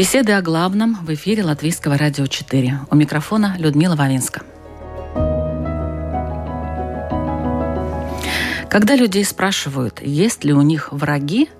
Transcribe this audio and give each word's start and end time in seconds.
Беседы 0.00 0.32
о 0.32 0.40
главном 0.40 0.96
в 1.02 1.12
эфире 1.12 1.44
Латвийского 1.44 1.98
радио 1.98 2.26
4. 2.26 2.80
У 2.90 2.96
микрофона 2.96 3.56
Людмила 3.58 3.96
Вавинска. 3.96 4.40
Когда 8.70 8.96
людей 8.96 9.26
спрашивают, 9.26 10.00
есть 10.00 10.42
ли 10.42 10.54
у 10.54 10.62
них 10.62 10.90
враги, 10.90 11.50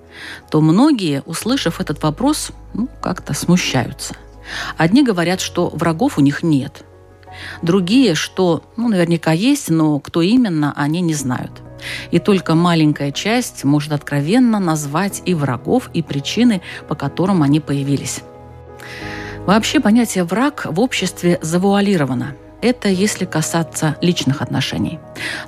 то 0.49 0.59
многие, 0.59 1.21
услышав 1.27 1.79
этот 1.79 2.01
вопрос, 2.01 2.51
ну, 2.73 2.89
как-то 2.99 3.35
смущаются. 3.35 4.15
Одни 4.75 5.03
говорят, 5.03 5.39
что 5.39 5.69
врагов 5.69 6.17
у 6.17 6.21
них 6.21 6.41
нет. 6.41 6.83
Другие, 7.61 8.15
что 8.15 8.63
ну, 8.75 8.87
наверняка 8.87 9.33
есть, 9.33 9.69
но 9.69 9.99
кто 9.99 10.23
именно, 10.23 10.73
они 10.75 11.01
не 11.01 11.13
знают. 11.13 11.61
И 12.09 12.17
только 12.17 12.55
маленькая 12.55 13.11
часть 13.11 13.63
может 13.63 13.91
откровенно 13.91 14.59
назвать 14.59 15.21
и 15.25 15.35
врагов, 15.35 15.91
и 15.93 16.01
причины, 16.01 16.63
по 16.87 16.95
которым 16.95 17.43
они 17.43 17.59
появились. 17.59 18.23
Вообще 19.45 19.79
понятие 19.79 20.23
«враг» 20.23 20.67
в 20.69 20.79
обществе 20.79 21.39
завуалировано. 21.41 22.35
Это 22.61 22.89
если 22.89 23.25
касаться 23.25 23.97
личных 23.99 24.43
отношений. 24.43 24.99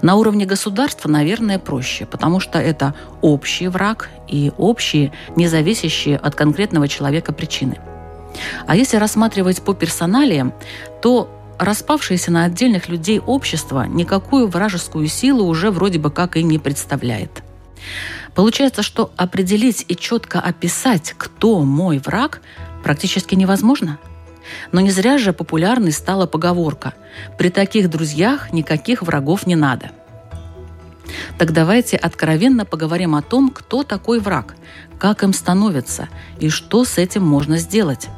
На 0.01 0.15
уровне 0.15 0.47
государства, 0.47 1.07
наверное, 1.07 1.59
проще, 1.59 2.07
потому 2.07 2.39
что 2.39 2.57
это 2.57 2.95
общий 3.21 3.67
враг 3.67 4.09
и 4.27 4.51
общие, 4.57 5.11
не 5.35 5.47
зависящие 5.47 6.17
от 6.17 6.33
конкретного 6.33 6.87
человека 6.87 7.33
причины. 7.33 7.77
А 8.65 8.75
если 8.75 8.97
рассматривать 8.97 9.61
по 9.61 9.75
персоналиям, 9.75 10.53
то 11.03 11.29
распавшееся 11.59 12.31
на 12.31 12.45
отдельных 12.45 12.89
людей 12.89 13.19
общество 13.19 13.83
никакую 13.83 14.47
вражескую 14.47 15.07
силу 15.07 15.45
уже 15.45 15.69
вроде 15.69 15.99
бы 15.99 16.09
как 16.09 16.35
и 16.35 16.41
не 16.41 16.57
представляет. 16.57 17.43
Получается, 18.33 18.81
что 18.81 19.11
определить 19.17 19.85
и 19.87 19.95
четко 19.95 20.39
описать, 20.39 21.13
кто 21.15 21.61
мой 21.61 21.99
враг, 21.99 22.41
практически 22.83 23.35
невозможно. 23.35 23.97
Но 24.71 24.81
не 24.81 24.91
зря 24.91 25.17
же 25.17 25.33
популярной 25.33 25.91
стала 25.91 26.27
поговорка 26.27 26.93
«При 27.37 27.49
таких 27.49 27.89
друзьях 27.89 28.51
никаких 28.51 29.01
врагов 29.01 29.47
не 29.47 29.55
надо». 29.55 29.91
Так 31.37 31.51
давайте 31.51 31.97
откровенно 31.97 32.65
поговорим 32.65 33.15
о 33.15 33.21
том, 33.21 33.49
кто 33.49 33.83
такой 33.83 34.19
враг, 34.19 34.55
как 34.99 35.23
им 35.23 35.33
становится 35.33 36.09
и 36.39 36.49
что 36.49 36.85
с 36.85 36.97
этим 36.97 37.23
можно 37.23 37.57
сделать. 37.57 38.09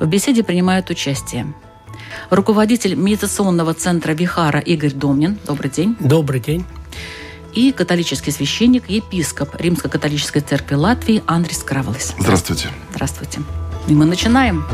В 0.00 0.06
беседе 0.06 0.42
принимают 0.42 0.90
участие 0.90 1.52
руководитель 2.30 2.94
медитационного 2.94 3.74
центра 3.74 4.12
Вихара 4.12 4.60
Игорь 4.60 4.92
Домнин. 4.92 5.38
Добрый 5.46 5.70
день. 5.70 5.96
Добрый 6.00 6.40
день. 6.40 6.64
И 7.54 7.72
католический 7.72 8.32
священник, 8.32 8.88
епископ 8.88 9.56
Римско-католической 9.56 10.40
церкви 10.40 10.74
Латвии 10.74 11.22
Андрис 11.26 11.62
Краволес. 11.62 12.14
Здравствуйте. 12.18 12.68
Здравствуйте. 12.92 13.40
И 13.88 13.94
мы 13.94 14.04
начинаем. 14.04 14.64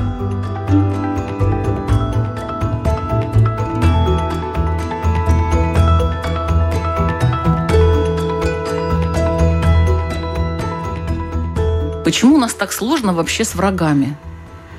Почему 12.05 12.35
у 12.35 12.39
нас 12.39 12.55
так 12.55 12.73
сложно 12.73 13.13
вообще 13.13 13.45
с 13.45 13.55
врагами? 13.55 14.17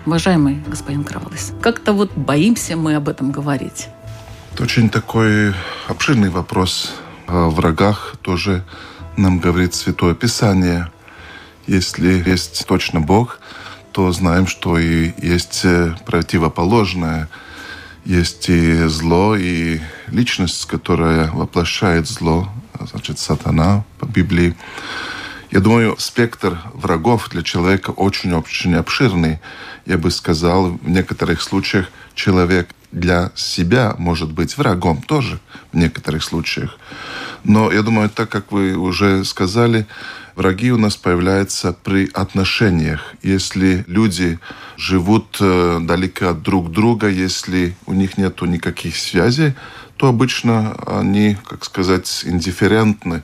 Уважаемый 0.05 0.61
господин 0.67 1.03
Кравлес, 1.03 1.53
как-то 1.61 1.93
вот 1.93 2.11
боимся 2.15 2.75
мы 2.75 2.95
об 2.95 3.07
этом 3.07 3.31
говорить. 3.31 3.87
Это 4.53 4.63
очень 4.63 4.89
такой 4.89 5.53
обширный 5.87 6.29
вопрос. 6.29 6.93
О 7.27 7.49
врагах 7.49 8.15
тоже 8.21 8.63
нам 9.15 9.39
говорит 9.39 9.73
Святое 9.73 10.13
Писание. 10.13 10.91
Если 11.67 12.21
есть 12.29 12.65
точно 12.67 12.99
Бог, 12.99 13.39
то 13.95 14.11
знаем, 14.11 14.45
что 14.45 14.78
и 14.78 15.13
есть 15.25 15.61
э, 15.63 15.95
противоположное. 16.06 17.29
Есть 18.03 18.50
и 18.50 18.88
зло, 18.88 19.38
и 19.38 19.79
личность, 20.07 20.66
которая 20.66 21.31
воплощает 21.31 22.05
зло, 22.05 22.50
значит, 22.91 23.19
сатана 23.19 23.85
по 23.97 24.05
Библии. 24.05 24.53
Я 25.50 25.61
думаю, 25.61 25.95
спектр 25.97 26.59
врагов 26.73 27.29
для 27.29 27.41
человека 27.41 27.91
очень-очень 27.91 28.75
обширный. 28.75 29.39
Я 29.85 29.97
бы 29.97 30.11
сказал, 30.11 30.72
в 30.72 30.89
некоторых 30.89 31.41
случаях 31.41 31.88
человек 32.16 32.67
для 32.91 33.31
себя 33.34 33.95
может 33.97 34.29
быть 34.29 34.57
врагом 34.57 35.01
тоже 35.01 35.39
в 35.72 35.78
некоторых 35.78 36.22
случаях. 36.22 36.78
Но 37.45 37.72
я 37.72 37.81
думаю, 37.81 38.09
так 38.09 38.28
как 38.28 38.51
вы 38.51 38.75
уже 38.75 39.23
сказали, 39.23 39.88
враги 40.35 40.72
у 40.72 40.78
нас 40.78 40.96
появляются 40.96 41.73
при 41.73 42.09
отношениях. 42.13 43.16
Если 43.22 43.84
люди 43.88 44.40
живут 44.78 45.38
э, 45.40 45.79
далеко 45.81 46.29
от 46.29 46.41
друг 46.41 46.72
друга, 46.72 47.07
если 47.07 47.75
у 47.85 47.94
них 47.94 48.18
нет 48.18 48.41
никаких 48.41 48.96
связей, 48.97 49.53
то 49.97 50.07
обычно 50.07 50.75
они, 50.85 51.38
как 51.47 51.63
сказать, 51.66 52.23
индифферентны 52.25 53.23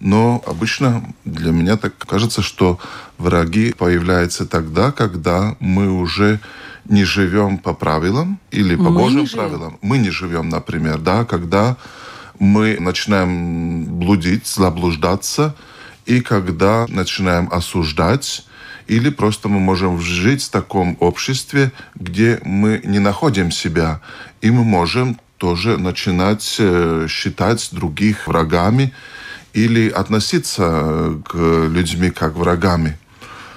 но 0.00 0.42
обычно 0.46 1.02
для 1.24 1.50
меня 1.50 1.78
так 1.78 1.96
кажется, 1.96 2.42
что 2.42 2.78
враги 3.16 3.72
появляются 3.72 4.44
тогда, 4.44 4.92
когда 4.92 5.56
мы 5.60 5.90
уже 5.90 6.40
не 6.84 7.04
живем 7.04 7.56
по 7.56 7.72
правилам 7.72 8.38
или 8.50 8.76
по 8.76 8.90
мы 8.90 9.00
Божьим 9.00 9.26
правилам. 9.26 9.78
Мы 9.80 9.96
не 9.96 10.10
живем, 10.10 10.50
например, 10.50 10.98
да, 10.98 11.24
когда 11.24 11.76
мы 12.38 12.76
начинаем 12.78 13.84
блудить, 13.98 14.46
заблуждаться, 14.46 15.54
и 16.06 16.20
когда 16.20 16.86
начинаем 16.88 17.48
осуждать, 17.50 18.46
или 18.86 19.08
просто 19.08 19.48
мы 19.48 19.60
можем 19.60 20.00
жить 20.00 20.42
в 20.44 20.50
таком 20.50 20.96
обществе, 21.00 21.72
где 21.94 22.40
мы 22.44 22.80
не 22.84 22.98
находим 22.98 23.50
себя, 23.50 24.00
и 24.42 24.50
мы 24.50 24.64
можем 24.64 25.18
тоже 25.38 25.78
начинать 25.78 26.56
э, 26.58 27.06
считать 27.08 27.68
других 27.72 28.26
врагами, 28.26 28.92
или 29.54 29.88
относиться 29.88 31.20
к 31.24 31.36
людьми 31.36 32.10
как 32.10 32.34
врагами. 32.34 32.98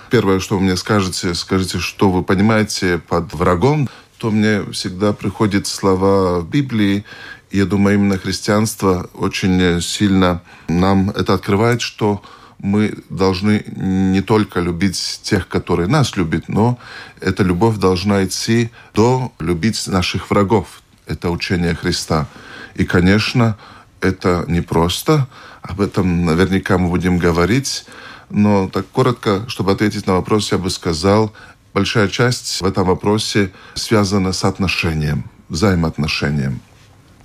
Первое, 0.10 0.40
что 0.40 0.56
вы 0.56 0.64
мне 0.64 0.78
скажете, 0.78 1.34
скажите, 1.34 1.80
что 1.80 2.12
вы 2.12 2.24
понимаете 2.24 3.00
под 3.00 3.34
врагом, 3.34 3.90
то 4.18 4.32
мне 4.32 4.64
всегда 4.72 5.12
приходят 5.12 5.68
слова 5.68 6.42
Библии. 6.42 7.04
Я 7.52 7.66
думаю, 7.66 7.96
именно 7.96 8.18
христианство 8.18 9.10
очень 9.14 9.82
сильно 9.82 10.42
нам 10.68 11.10
это 11.12 11.34
открывает, 11.34 11.82
что 11.82 12.22
мы 12.60 12.96
должны 13.10 13.64
не 13.76 14.22
только 14.22 14.60
любить 14.60 15.20
тех, 15.24 15.48
которые 15.48 15.88
нас 15.88 16.16
любят, 16.18 16.50
но 16.50 16.80
эта 17.22 17.44
любовь 17.44 17.78
должна 17.78 18.26
идти 18.26 18.72
до 18.94 19.32
любить 19.40 19.88
наших 19.88 20.30
врагов. 20.30 20.82
Это 21.06 21.30
учение 21.30 21.76
Христа. 21.76 22.28
И, 22.76 22.84
конечно, 22.84 23.58
это 24.02 24.44
непросто. 24.48 25.28
Об 25.62 25.82
этом 25.82 26.26
наверняка 26.26 26.78
мы 26.78 26.90
будем 26.90 27.18
говорить. 27.18 27.86
Но 28.30 28.68
так 28.68 28.88
коротко, 28.92 29.46
чтобы 29.48 29.72
ответить 29.72 30.06
на 30.06 30.14
вопрос, 30.14 30.52
я 30.52 30.58
бы 30.58 30.70
сказал, 30.70 31.34
большая 31.74 32.08
часть 32.08 32.62
в 32.62 32.66
этом 32.66 32.88
вопросе 32.88 33.52
связана 33.74 34.34
с 34.34 34.44
отношением, 34.44 35.24
взаимоотношением. 35.48 36.60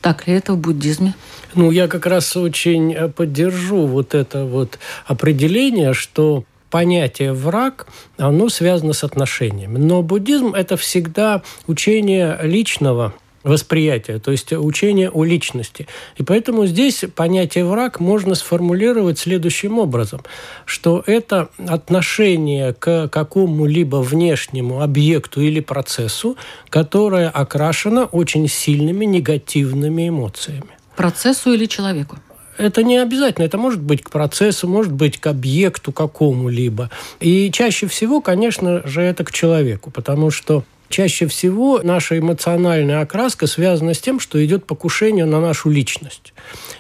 Так 0.03 0.27
ли 0.27 0.35
это 0.35 0.55
в 0.55 0.59
буддизме? 0.59 1.15
Ну, 1.55 1.71
я 1.71 1.87
как 1.87 2.07
раз 2.07 2.37
очень 2.37 2.93
э, 2.93 3.09
поддержу 3.09 3.87
вот 3.87 4.15
это 4.15 4.45
вот 4.45 4.79
определение, 5.07 5.95
что 5.95 6.45
понятие 6.71 7.33
враг, 7.33 7.87
оно 8.17 8.49
связано 8.49 8.95
с 8.95 9.05
отношениями. 9.05 9.79
Но 9.79 10.03
буддизм– 10.03 10.55
это 10.57 10.77
всегда 10.77 11.43
учение 11.69 12.37
личного 12.43 13.15
восприятия, 13.43 14.19
то 14.19 14.31
есть 14.31 14.53
учение 14.53 15.11
о 15.11 15.25
личности. 15.25 15.87
И 16.17 16.23
поэтому 16.23 16.67
здесь 16.67 17.05
понятие 17.15 17.65
враг 17.65 18.01
можно 18.01 18.35
сформулировать 18.35 19.19
следующим 19.19 19.79
образом, 19.79 20.23
что 20.65 21.03
это 21.07 21.49
отношение 21.67 22.73
к 22.73 23.09
какому-либо 23.09 23.97
внешнему 23.97 24.83
объекту 24.83 25.41
или 25.41 25.61
процессу, 25.61 26.37
которое 26.69 27.29
окрашено 27.29 28.05
очень 28.05 28.49
сильными 28.49 29.05
негативными 29.05 30.09
эмоциями. 30.09 30.71
Процессу 30.97 31.53
или 31.53 31.67
человеку? 31.67 32.19
это 32.59 32.83
не 32.83 32.99
обязательно. 32.99 33.45
Это 33.45 33.59
может 33.59 33.81
быть 33.81 34.03
к 34.03 34.11
процессу, 34.11 34.69
может 34.69 34.93
быть 34.93 35.19
к 35.19 35.27
объекту 35.27 35.93
какому-либо. 35.93 36.91
И 37.21 37.51
чаще 37.51 37.87
всего, 37.87 38.21
конечно 38.21 38.87
же, 38.87 39.03
это 39.03 39.25
к 39.25 39.33
человеку, 39.33 39.91
потому 39.91 40.31
что 40.31 40.65
чаще 40.93 41.27
всего 41.27 41.81
наша 41.83 42.19
эмоциональная 42.19 43.01
окраска 43.01 43.49
связана 43.49 43.95
с 43.95 43.99
тем, 43.99 44.21
что 44.21 44.45
идет 44.45 44.67
покушение 44.67 45.25
на 45.25 45.41
нашу 45.41 45.71
личность. 45.71 46.35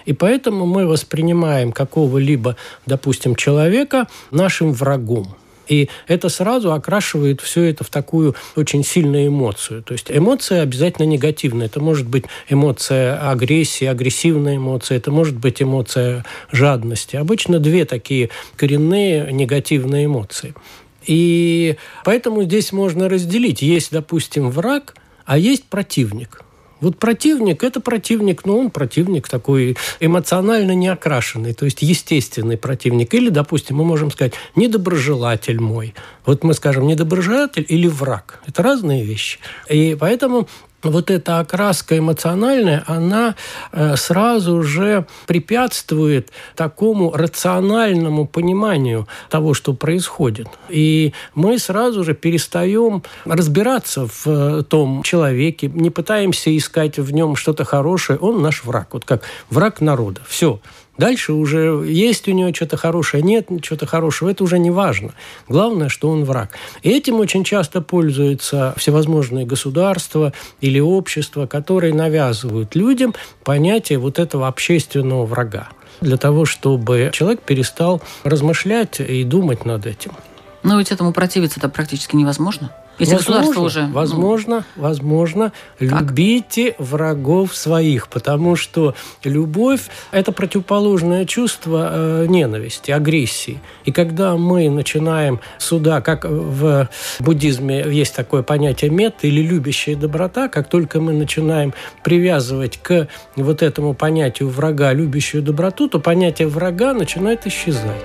И 0.04 0.12
поэтому 0.12 0.66
мы 0.66 0.86
воспринимаем 0.86 1.72
какого-либо, 1.72 2.56
допустим, 2.86 3.34
человека 3.34 4.06
нашим 4.30 4.72
врагом. 4.72 5.34
И 5.68 5.88
это 6.06 6.28
сразу 6.28 6.72
окрашивает 6.72 7.40
все 7.40 7.62
это 7.62 7.84
в 7.84 7.88
такую 7.88 8.34
очень 8.56 8.84
сильную 8.84 9.28
эмоцию. 9.28 9.82
То 9.82 9.92
есть 9.92 10.10
эмоция 10.10 10.62
обязательно 10.62 11.06
негативная. 11.06 11.66
Это 11.66 11.80
может 11.80 12.06
быть 12.06 12.24
эмоция 12.48 13.30
агрессии, 13.30 13.86
агрессивная 13.86 14.56
эмоция, 14.56 14.98
это 14.98 15.10
может 15.10 15.36
быть 15.36 15.62
эмоция 15.62 16.24
жадности. 16.50 17.16
Обычно 17.16 17.58
две 17.58 17.84
такие 17.84 18.28
коренные 18.56 19.32
негативные 19.32 20.06
эмоции. 20.06 20.54
И 21.06 21.76
поэтому 22.04 22.44
здесь 22.44 22.72
можно 22.72 23.08
разделить. 23.08 23.62
Есть, 23.62 23.92
допустим, 23.92 24.50
враг, 24.50 24.94
а 25.24 25.38
есть 25.38 25.64
противник– 25.64 26.42
вот 26.82 26.98
противник– 26.98 27.62
это 27.64 27.80
противник, 27.80 28.44
но 28.44 28.58
он 28.58 28.70
противник 28.70 29.28
такой 29.28 29.76
эмоционально 30.00 30.72
не 30.72 30.88
окрашенный, 30.88 31.54
то 31.54 31.64
есть 31.64 31.80
естественный 31.80 32.58
противник. 32.58 33.14
Или, 33.14 33.28
допустим, 33.28 33.76
мы 33.76 33.84
можем 33.84 34.10
сказать 34.10 34.34
«недоброжелатель 34.56 35.60
мой». 35.60 35.94
Вот 36.26 36.42
мы 36.42 36.54
скажем 36.54 36.88
«недоброжелатель» 36.88 37.64
или 37.68 37.86
«враг». 37.86 38.40
Это 38.48 38.64
разные 38.64 39.04
вещи. 39.04 39.38
И 39.68 39.96
поэтому 39.98 40.48
вот 40.82 41.10
эта 41.10 41.38
окраска 41.38 41.98
эмоциональная, 41.98 42.84
она 42.86 43.34
э, 43.72 43.96
сразу 43.96 44.62
же 44.62 45.06
препятствует 45.26 46.30
такому 46.56 47.12
рациональному 47.12 48.26
пониманию 48.26 49.08
того, 49.30 49.54
что 49.54 49.74
происходит. 49.74 50.48
И 50.68 51.12
мы 51.34 51.58
сразу 51.58 52.04
же 52.04 52.14
перестаем 52.14 53.02
разбираться 53.24 54.06
в 54.06 54.26
э, 54.26 54.62
том 54.62 55.02
человеке, 55.02 55.68
не 55.68 55.90
пытаемся 55.90 56.56
искать 56.56 56.98
в 56.98 57.12
нем 57.12 57.36
что-то 57.36 57.64
хорошее. 57.64 58.18
Он 58.18 58.42
наш 58.42 58.64
враг, 58.64 58.88
вот 58.92 59.04
как 59.04 59.22
враг 59.50 59.80
народа. 59.80 60.20
Все. 60.26 60.60
Дальше 60.98 61.32
уже 61.32 61.84
есть 61.86 62.28
у 62.28 62.32
него 62.32 62.52
что-то 62.54 62.76
хорошее, 62.76 63.22
нет 63.22 63.48
чего-то 63.62 63.86
хорошего, 63.86 64.28
это 64.28 64.44
уже 64.44 64.58
не 64.58 64.70
важно. 64.70 65.12
Главное, 65.48 65.88
что 65.88 66.10
он 66.10 66.24
враг. 66.24 66.50
И 66.82 66.90
этим 66.90 67.16
очень 67.16 67.44
часто 67.44 67.80
пользуются 67.80 68.74
всевозможные 68.76 69.46
государства 69.46 70.32
или 70.60 70.80
общества, 70.80 71.46
которые 71.46 71.94
навязывают 71.94 72.74
людям 72.74 73.14
понятие 73.42 73.98
вот 73.98 74.18
этого 74.18 74.48
общественного 74.48 75.24
врага 75.24 75.68
для 76.00 76.16
того, 76.16 76.44
чтобы 76.44 77.10
человек 77.12 77.40
перестал 77.42 78.02
размышлять 78.24 79.00
и 79.00 79.24
думать 79.24 79.64
над 79.64 79.86
этим. 79.86 80.12
Но 80.62 80.78
ведь 80.78 80.92
этому 80.92 81.12
противиться 81.12 81.58
это 81.58 81.68
практически 81.68 82.16
невозможно. 82.16 82.70
Если 82.98 83.14
возможно, 83.14 83.62
уже... 83.62 83.86
Возможно, 83.86 84.64
ну, 84.76 84.82
возможно. 84.82 85.52
Как? 85.78 86.02
Любите 86.02 86.74
врагов 86.78 87.56
своих, 87.56 88.08
потому 88.08 88.56
что 88.56 88.94
любовь– 89.24 89.88
это 90.12 90.32
противоположное 90.32 91.24
чувство 91.24 91.88
э, 91.90 92.26
ненависти, 92.28 92.90
агрессии. 92.90 93.60
И 93.84 93.92
когда 93.92 94.36
мы 94.36 94.68
начинаем 94.68 95.40
сюда, 95.58 96.00
как 96.00 96.24
в 96.24 96.88
буддизме 97.18 97.84
есть 97.90 98.14
такое 98.14 98.42
понятие 98.42 98.90
мет 98.90 99.16
или 99.22 99.40
любящая 99.40 99.96
доброта, 99.96 100.48
как 100.48 100.68
только 100.68 101.00
мы 101.00 101.12
начинаем 101.12 101.74
привязывать 102.04 102.78
к 102.82 103.08
вот 103.36 103.62
этому 103.62 103.94
понятию 103.94 104.48
врага 104.48 104.92
любящую 104.92 105.42
доброту, 105.42 105.88
то 105.88 105.98
понятие 105.98 106.48
врага 106.48 106.92
начинает 106.92 107.46
исчезать. 107.46 108.02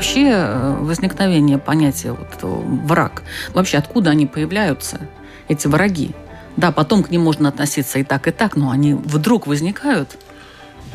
Вообще 0.00 0.30
э, 0.32 0.76
возникновение 0.80 1.58
понятия 1.58 2.12
вот 2.12 2.38
враг, 2.88 3.22
вообще 3.52 3.76
откуда 3.76 4.08
они 4.12 4.24
появляются, 4.24 4.98
эти 5.46 5.66
враги? 5.66 6.12
Да, 6.56 6.72
потом 6.72 7.02
к 7.02 7.10
ним 7.10 7.20
можно 7.20 7.50
относиться 7.50 7.98
и 7.98 8.02
так, 8.02 8.26
и 8.26 8.30
так, 8.30 8.56
но 8.56 8.70
они 8.70 8.94
вдруг 8.94 9.46
возникают. 9.46 10.16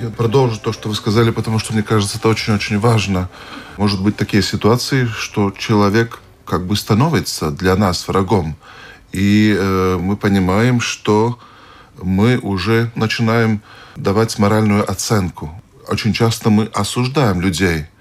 Я 0.01 0.09
продолжу 0.09 0.59
то, 0.59 0.73
что 0.73 0.89
вы 0.89 0.95
сказали, 0.95 1.29
потому 1.29 1.59
что, 1.59 1.73
мне 1.73 1.83
кажется, 1.83 2.17
это 2.17 2.29
очень-очень 2.29 2.79
важно. 2.79 3.29
Может 3.77 4.01
быть 4.01 4.15
такие 4.15 4.41
ситуации, 4.41 5.05
что 5.05 5.51
человек 5.51 6.19
как 6.43 6.65
бы 6.65 6.75
становится 6.75 7.51
для 7.51 7.75
нас 7.75 8.07
врагом. 8.07 8.55
И 9.11 9.55
э, 9.55 9.97
мы 10.01 10.17
понимаем, 10.17 10.79
что 10.79 11.37
мы 12.01 12.39
уже 12.39 12.91
начинаем 12.95 13.61
давать 13.95 14.39
моральную 14.39 14.89
оценку. 14.89 15.61
Очень 15.87 16.13
часто 16.13 16.49
мы 16.49 16.65
осуждаем 16.73 17.39
людей– 17.39 17.85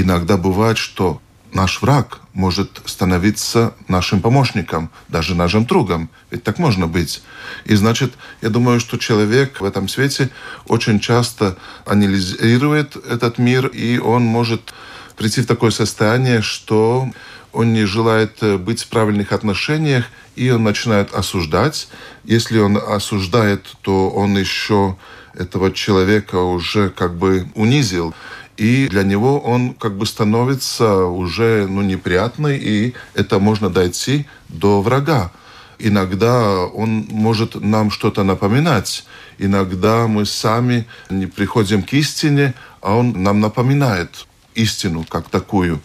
иногда 0.00 0.36
бывает, 0.36 0.78
что 0.78 1.20
наш 1.52 1.80
враг 1.80 2.20
может 2.34 2.82
становиться 2.84 3.74
нашим 3.88 4.20
помощником, 4.20 4.90
даже 5.08 5.34
нашим 5.34 5.64
другом. 5.64 6.10
Ведь 6.30 6.42
так 6.42 6.58
можно 6.58 6.86
быть. 6.86 7.22
И 7.64 7.74
значит, 7.74 8.12
я 8.42 8.50
думаю, 8.50 8.78
что 8.78 8.98
человек 8.98 9.60
в 9.60 9.64
этом 9.64 9.88
свете 9.88 10.30
очень 10.66 11.00
часто 11.00 11.56
анализирует 11.86 12.96
этот 12.96 13.38
мир, 13.38 13.66
и 13.68 13.98
он 13.98 14.22
может 14.22 14.74
прийти 15.16 15.40
в 15.40 15.46
такое 15.46 15.70
состояние, 15.70 16.42
что 16.42 17.08
он 17.52 17.72
не 17.72 17.86
желает 17.86 18.38
быть 18.60 18.82
в 18.82 18.88
правильных 18.88 19.32
отношениях, 19.32 20.04
и 20.34 20.50
он 20.50 20.62
начинает 20.62 21.14
осуждать. 21.14 21.88
Если 22.24 22.58
он 22.58 22.76
осуждает, 22.76 23.64
то 23.80 24.10
он 24.10 24.36
еще 24.36 24.96
этого 25.32 25.72
человека 25.72 26.36
уже 26.36 26.90
как 26.90 27.16
бы 27.16 27.48
унизил 27.54 28.14
и 28.56 28.88
для 28.88 29.02
него 29.02 29.38
он 29.38 29.74
как 29.74 29.96
бы 29.96 30.06
становится 30.06 31.04
уже 31.04 31.66
ну, 31.68 31.82
неприятный, 31.82 32.58
и 32.58 32.94
это 33.14 33.38
можно 33.38 33.70
дойти 33.70 34.26
до 34.48 34.80
врага. 34.80 35.30
Иногда 35.78 36.60
он 36.64 37.06
может 37.10 37.54
нам 37.54 37.90
что-то 37.90 38.22
напоминать. 38.22 39.04
Иногда 39.38 40.06
мы 40.06 40.24
сами 40.24 40.86
не 41.10 41.26
приходим 41.26 41.82
к 41.82 41.92
истине, 41.92 42.54
а 42.80 42.94
он 42.94 43.22
нам 43.22 43.40
напоминает 43.40 44.26
истину 44.54 45.04
как 45.08 45.28
такую. 45.28 45.80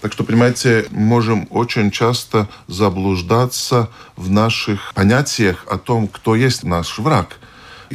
Так 0.00 0.12
что, 0.12 0.22
понимаете, 0.22 0.86
можем 0.90 1.48
очень 1.50 1.90
часто 1.90 2.48
заблуждаться 2.68 3.88
в 4.16 4.30
наших 4.30 4.92
понятиях 4.94 5.64
о 5.68 5.78
том, 5.78 6.08
кто 6.08 6.36
есть 6.36 6.62
наш 6.62 6.98
враг. 6.98 7.38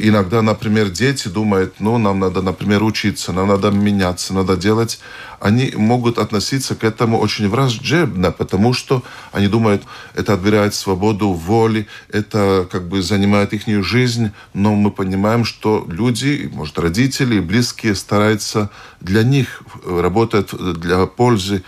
Иногда, 0.02 0.40
например, 0.40 0.88
дети 0.88 1.28
думают, 1.28 1.74
ну, 1.78 1.98
нам 1.98 2.20
надо, 2.20 2.40
например, 2.42 2.82
учиться, 2.82 3.32
нам 3.32 3.48
надо 3.48 3.70
меняться, 3.70 4.32
надо 4.32 4.56
делать. 4.56 4.98
Они 5.40 5.72
могут 5.76 6.18
относиться 6.18 6.74
к 6.74 6.84
этому 6.84 7.18
очень 7.18 7.48
враждебно, 7.48 8.32
потому 8.32 8.72
что 8.72 9.02
они 9.32 9.48
думают, 9.48 9.82
это 10.14 10.34
отбирает 10.34 10.74
свободу 10.74 11.28
воли, 11.32 11.86
это 12.08 12.66
как 12.70 12.88
бы 12.88 13.02
занимает 13.02 13.52
их 13.52 13.84
жизнь, 13.84 14.30
но 14.54 14.74
мы 14.74 14.90
понимаем, 14.90 15.44
что 15.44 15.84
люди, 15.88 16.50
может, 16.52 16.78
родители, 16.78 17.40
близкие 17.40 17.94
стараются 17.94 18.70
для 19.00 19.22
них, 19.22 19.62
работать 19.84 20.50
для 20.80 21.06
пользы 21.06 21.62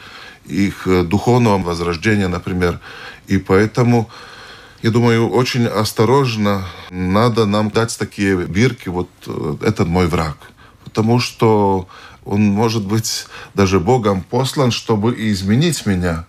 их 0.46 0.86
духовного 1.08 1.58
возрождения, 1.58 2.28
например. 2.28 2.80
И 3.26 3.38
поэтому 3.38 4.10
я 4.82 4.90
думаю, 4.90 5.28
очень 5.30 5.66
осторожно 5.66 6.66
надо 6.90 7.46
нам 7.46 7.70
дать 7.70 7.96
такие 7.96 8.36
бирки, 8.36 8.88
вот 8.88 9.08
э, 9.26 9.56
этот 9.62 9.86
мой 9.86 10.08
враг. 10.08 10.36
Потому 10.82 11.20
что 11.20 11.88
он 12.24 12.42
может 12.42 12.84
быть 12.84 13.26
даже 13.54 13.78
Богом 13.78 14.22
послан, 14.22 14.72
чтобы 14.72 15.14
изменить 15.30 15.86
меня. 15.86 16.26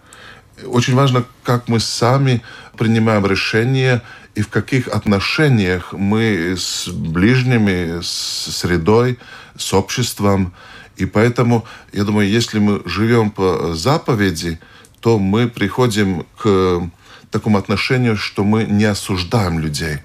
Очень 0.65 0.93
важно, 0.93 1.25
как 1.43 1.67
мы 1.67 1.79
сами 1.79 2.43
принимаем 2.77 3.25
решения 3.25 4.03
и 4.35 4.43
в 4.43 4.49
каких 4.49 4.87
отношениях 4.87 5.91
мы 5.91 6.55
с 6.55 6.87
ближними, 6.87 8.01
с 8.01 8.51
средой, 8.51 9.17
с 9.57 9.73
обществом. 9.73 10.53
И 10.95 11.07
поэтому, 11.07 11.65
я 11.91 12.03
думаю, 12.03 12.29
если 12.29 12.59
мы 12.59 12.83
живем 12.85 13.31
по 13.31 13.73
заповеди, 13.73 14.59
то 15.01 15.17
мы 15.17 15.47
приходим 15.47 16.25
к 16.37 16.87
таком 17.33 17.57
отношении, 17.57 18.15
что 18.15 18.43
мы 18.43 18.63
не 18.63 18.85
осуждаем 18.85 19.59
людей. 19.59 19.97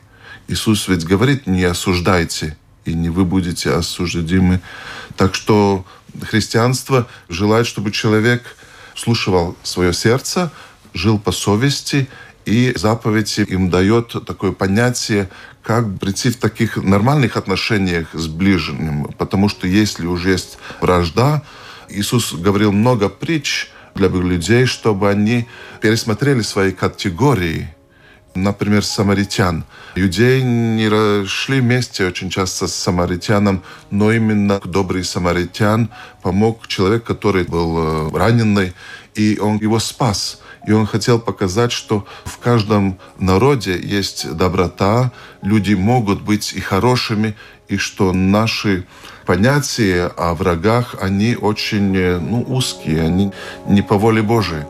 Иисус 0.49 0.89
ведь 0.89 1.05
говорит, 1.05 1.47
не 1.47 1.63
осуждайте, 1.65 2.57
и 2.85 2.95
не 2.95 3.11
вы 3.11 3.25
будете 3.25 3.71
осуждены. 3.71 4.61
Так 5.17 5.35
что 5.35 5.85
христианство 6.23 7.07
желает, 7.29 7.67
чтобы 7.67 7.93
человек 7.93 8.57
слушал 8.97 9.57
свое 9.63 9.93
сердце, 9.93 10.51
жил 10.95 11.19
по 11.19 11.33
совести 11.33 12.09
И 12.47 12.73
заповедь 12.77 13.39
им 13.39 13.69
дает 13.69 14.17
такое 14.27 14.53
понятие, 14.53 15.29
как 15.63 15.99
прийти 15.99 16.31
в 16.31 16.39
таких 16.39 16.79
нормальных 16.79 17.37
отношениях 17.37 18.09
с 18.15 18.27
ближним. 18.27 19.05
Потому 19.19 19.51
что 19.51 19.67
если 19.67 20.07
уже 20.07 20.31
есть 20.31 20.57
вражда, 20.81 21.43
Иисус 21.91 22.33
говорил 22.33 22.73
много 22.73 23.11
притч 23.11 23.69
для 23.99 24.09
людей, 24.09 24.65
чтобы 24.67 25.11
они 25.11 25.47
пересмотрели 25.81 26.43
свои 26.43 26.73
категории– 26.73 27.69
например, 28.43 28.85
самаритян. 28.85 29.65
Иудеи 29.95 30.41
не 30.41 31.27
шли 31.27 31.61
вместе 31.61 32.07
очень 32.07 32.31
часто 32.31 32.67
с 32.67 32.75
самаритяном, 32.75 33.63
но 33.91 34.13
именно 34.13 34.61
добрый 34.61 35.05
самаритян 35.05 35.91
помог 36.23 36.67
человек, 36.67 37.05
который 37.05 37.45
был 37.45 37.79
э, 37.79 38.17
раненый, 38.17 38.73
и 39.15 39.39
он 39.41 39.59
его 39.59 39.79
спас. 39.79 40.41
И 40.67 40.73
он 40.73 40.87
хотел 40.87 41.19
показать, 41.19 41.73
что 41.73 42.07
в 42.25 42.39
каждом 42.39 42.99
народе 43.19 43.79
есть 43.79 44.37
доброта, 44.37 45.13
люди 45.43 45.75
могут 45.75 46.23
быть 46.23 46.53
и 46.53 46.61
хорошими, 46.61 47.35
и 47.69 47.77
что 47.77 48.13
наши 48.13 48.87
понятия 49.29 50.11
о 50.17 50.33
врагах, 50.33 50.97
они 51.03 51.37
очень 51.37 51.95
э, 51.95 52.19
ну, 52.19 52.43
узкие, 52.49 53.03
они 53.03 53.31
не 53.67 53.83
по 53.83 53.99
воле 53.99 54.23
Божией. 54.23 54.63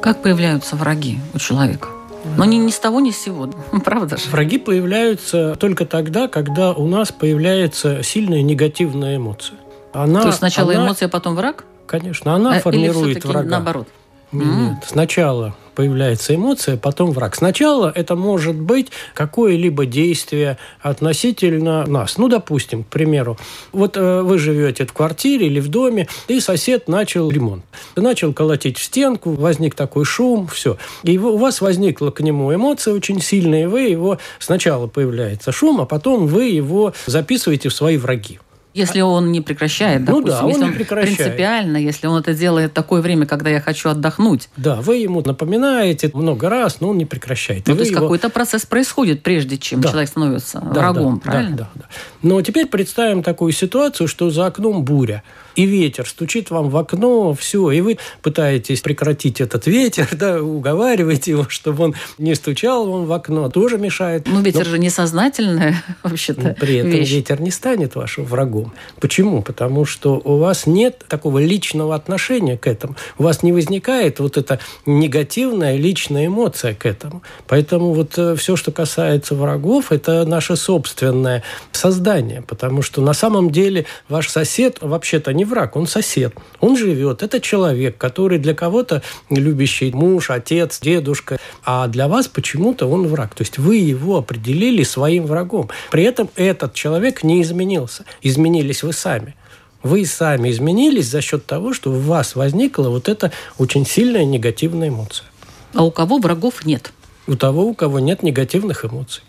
Как 0.00 0.22
появляются 0.22 0.76
враги 0.76 1.18
у 1.34 1.40
человека? 1.40 1.88
Но 2.36 2.44
не, 2.44 2.58
не 2.58 2.70
с 2.70 2.78
того, 2.78 3.00
ни 3.00 3.10
с 3.10 3.18
сего, 3.18 3.50
правда 3.84 4.16
же? 4.16 4.30
Враги 4.30 4.58
появляются 4.58 5.56
только 5.56 5.86
тогда, 5.86 6.28
когда 6.28 6.72
у 6.72 6.86
нас 6.86 7.10
появляется 7.10 8.04
сильная 8.04 8.42
негативная 8.42 9.16
эмоция. 9.16 9.58
Она, 9.92 10.22
То 10.22 10.26
есть 10.28 10.38
сначала 10.38 10.72
она, 10.72 10.86
эмоция, 10.86 11.06
а 11.06 11.10
потом 11.10 11.34
враг? 11.34 11.64
Конечно, 11.86 12.34
она 12.34 12.56
а, 12.56 12.60
формирует 12.60 13.24
врага. 13.24 13.48
наоборот? 13.48 13.88
Нет, 14.32 14.46
mm. 14.46 14.86
сначала 14.86 15.54
появляется 15.74 16.34
эмоция, 16.34 16.76
потом 16.76 17.12
враг. 17.12 17.34
Сначала 17.34 17.92
это 17.94 18.16
может 18.16 18.56
быть 18.56 18.88
какое-либо 19.14 19.86
действие 19.86 20.58
относительно 20.80 21.86
нас. 21.86 22.18
Ну, 22.18 22.28
допустим, 22.28 22.84
к 22.84 22.88
примеру, 22.88 23.38
вот 23.72 23.96
э, 23.96 24.22
вы 24.22 24.38
живете 24.38 24.86
в 24.86 24.92
квартире 24.92 25.46
или 25.46 25.60
в 25.60 25.68
доме, 25.68 26.08
и 26.28 26.40
сосед 26.40 26.88
начал 26.88 27.30
ремонт. 27.30 27.64
Начал 27.96 28.32
колотить 28.32 28.78
в 28.78 28.82
стенку, 28.82 29.32
возник 29.32 29.74
такой 29.74 30.04
шум, 30.04 30.46
все. 30.46 30.78
И 31.02 31.18
у 31.18 31.36
вас 31.36 31.60
возникла 31.60 32.10
к 32.10 32.20
нему 32.20 32.54
эмоция 32.54 32.94
очень 32.94 33.20
сильная, 33.20 33.64
и 33.64 33.66
вы 33.66 33.82
его 33.82 34.18
сначала 34.38 34.86
появляется 34.86 35.52
шум, 35.52 35.80
а 35.80 35.86
потом 35.86 36.26
вы 36.26 36.46
его 36.46 36.94
записываете 37.06 37.68
в 37.68 37.74
свои 37.74 37.96
враги. 37.96 38.38
Если 38.74 39.00
он 39.00 39.32
не 39.32 39.40
прекращает, 39.40 40.04
допустим, 40.04 40.30
ну 40.30 40.32
да, 40.32 40.44
он 40.44 40.48
если 40.48 40.64
он 40.64 40.72
прекращает. 40.74 41.16
принципиально, 41.16 41.76
если 41.76 42.06
он 42.06 42.20
это 42.20 42.32
делает 42.32 42.72
такое 42.72 43.02
время, 43.02 43.26
когда 43.26 43.50
я 43.50 43.60
хочу 43.60 43.90
отдохнуть. 43.90 44.48
Да, 44.56 44.80
вы 44.80 44.96
ему 44.96 45.22
напоминаете 45.22 46.10
много 46.14 46.48
раз, 46.48 46.80
но 46.80 46.90
он 46.90 46.98
не 46.98 47.04
прекращает. 47.04 47.66
Ну, 47.66 47.74
то 47.74 47.80
есть 47.80 47.92
его... 47.92 48.00
какой-то 48.00 48.30
процесс 48.30 48.64
происходит, 48.64 49.22
прежде 49.22 49.58
чем 49.58 49.80
да. 49.80 49.90
человек 49.90 50.08
становится 50.08 50.60
да, 50.60 50.80
врагом, 50.80 51.20
да, 51.24 51.30
правильно? 51.30 51.56
Да, 51.56 51.70
да, 51.74 51.80
да. 51.82 51.86
Но 52.22 52.40
теперь 52.42 52.66
представим 52.66 53.22
такую 53.22 53.52
ситуацию, 53.52 54.08
что 54.08 54.30
за 54.30 54.46
окном 54.46 54.84
буря 54.84 55.22
и 55.56 55.64
ветер 55.64 56.06
стучит 56.06 56.50
вам 56.50 56.70
в 56.70 56.76
окно, 56.76 57.34
все, 57.34 57.70
и 57.70 57.80
вы 57.80 57.98
пытаетесь 58.22 58.80
прекратить 58.80 59.40
этот 59.40 59.66
ветер, 59.66 60.08
да, 60.12 60.42
уговариваете 60.42 61.32
его, 61.32 61.48
чтобы 61.48 61.84
он 61.84 61.94
не 62.18 62.34
стучал 62.34 62.90
вам 62.90 63.06
в 63.06 63.12
окно, 63.12 63.48
тоже 63.50 63.78
мешает. 63.78 64.26
Ну, 64.26 64.40
ветер 64.40 64.64
Но... 64.64 64.70
же 64.70 64.78
несознательная 64.78 65.82
вообще-то 66.02 66.56
При 66.58 66.76
этом 66.76 66.90
вещь. 66.90 67.10
ветер 67.10 67.40
не 67.40 67.50
станет 67.50 67.94
вашим 67.94 68.24
врагом. 68.24 68.72
Почему? 69.00 69.42
Потому 69.42 69.84
что 69.84 70.20
у 70.24 70.38
вас 70.38 70.66
нет 70.66 71.04
такого 71.08 71.38
личного 71.38 71.94
отношения 71.94 72.56
к 72.56 72.66
этому. 72.66 72.96
У 73.18 73.22
вас 73.24 73.42
не 73.42 73.52
возникает 73.52 74.20
вот 74.20 74.36
эта 74.36 74.58
негативная 74.86 75.76
личная 75.76 76.26
эмоция 76.26 76.74
к 76.74 76.86
этому. 76.86 77.22
Поэтому 77.46 77.92
вот 77.92 78.16
э, 78.16 78.36
все, 78.36 78.56
что 78.56 78.72
касается 78.72 79.34
врагов, 79.34 79.92
это 79.92 80.24
наше 80.24 80.56
собственное 80.56 81.42
создание. 81.72 82.42
Потому 82.42 82.82
что 82.82 83.00
на 83.02 83.12
самом 83.12 83.50
деле 83.50 83.86
ваш 84.08 84.28
сосед 84.28 84.78
вообще-то 84.80 85.32
не 85.32 85.41
не 85.42 85.44
враг, 85.44 85.74
он 85.74 85.88
сосед. 85.88 86.34
Он 86.60 86.76
живет. 86.76 87.22
Это 87.24 87.40
человек, 87.40 87.98
который 87.98 88.38
для 88.38 88.54
кого-то 88.54 89.02
любящий 89.28 89.90
муж, 89.90 90.30
отец, 90.30 90.78
дедушка. 90.80 91.38
А 91.64 91.88
для 91.88 92.06
вас 92.06 92.28
почему-то 92.28 92.86
он 92.86 93.08
враг. 93.08 93.34
То 93.34 93.42
есть 93.42 93.58
вы 93.58 93.76
его 93.76 94.18
определили 94.18 94.84
своим 94.84 95.26
врагом. 95.26 95.68
При 95.90 96.04
этом 96.04 96.30
этот 96.36 96.74
человек 96.74 97.24
не 97.24 97.42
изменился. 97.42 98.04
Изменились 98.22 98.82
вы 98.84 98.92
сами 98.92 99.34
вы 99.82 100.06
сами 100.06 100.52
изменились 100.52 101.08
за 101.08 101.20
счет 101.20 101.44
того, 101.44 101.74
что 101.74 101.90
у 101.90 101.98
вас 101.98 102.36
возникла 102.36 102.88
вот 102.88 103.08
эта 103.08 103.32
очень 103.58 103.84
сильная 103.84 104.24
негативная 104.24 104.90
эмоция. 104.90 105.26
А 105.74 105.82
у 105.82 105.90
кого 105.90 106.18
врагов 106.18 106.64
нет? 106.64 106.92
У 107.26 107.34
того, 107.34 107.64
у 107.64 107.74
кого 107.74 107.98
нет 107.98 108.22
негативных 108.22 108.84
эмоций. 108.84 109.24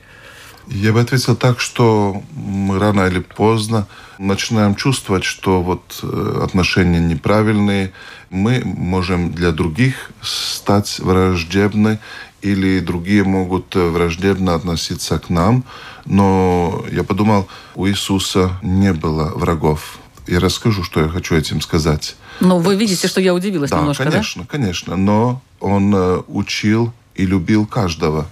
Я 0.67 0.93
бы 0.93 1.01
ответил 1.01 1.36
так, 1.36 1.60
что 1.60 2.22
мы 2.36 2.79
рано 2.79 3.08
или 3.08 3.20
поздно 3.20 3.88
начинаем 4.17 4.75
чувствовать, 4.75 5.24
что 5.24 5.62
вот 5.62 6.00
э, 6.03 6.41
отношения 6.43 7.00
неправильные, 7.00 7.91
мы 8.29 8.62
можем 8.63 9.34
для 9.34 9.51
других 9.51 10.12
стать 10.22 11.00
враждебны, 11.00 12.00
или 12.43 12.79
другие 12.79 13.24
могут 13.24 13.75
э, 13.75 13.89
враждебно 13.89 14.53
относиться 14.53 15.17
к 15.17 15.29
нам. 15.29 15.63
Но 16.05 16.86
я 16.91 17.03
подумал, 17.03 17.48
у 17.75 17.88
Иисуса 17.88 18.60
не 18.62 18.93
было 18.93 19.32
врагов. 19.36 19.98
Я 20.27 20.39
расскажу, 20.39 20.84
что 20.84 21.01
я 21.01 21.10
хочу 21.10 21.36
этим 21.36 21.62
сказать. 21.62 22.15
Ну, 22.39 22.60
вы 22.60 22.75
видите, 22.75 23.08
что 23.08 23.22
я 23.22 23.34
удивилась 23.34 23.72
да, 23.72 23.79
немножко, 23.79 24.03
конечно, 24.03 24.43
да? 24.43 24.48
конечно, 24.50 24.93
конечно. 24.93 24.96
Но 24.96 25.41
он 25.60 25.93
э, 25.96 26.22
учил 26.27 26.93
и 27.15 27.25
любил 27.25 27.65
каждого. 27.65 28.27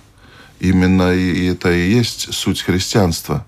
Именно 0.61 1.15
и 1.15 1.47
это 1.47 1.71
и 1.71 1.89
есть 1.89 2.35
суть 2.35 2.61
христианства. 2.61 3.43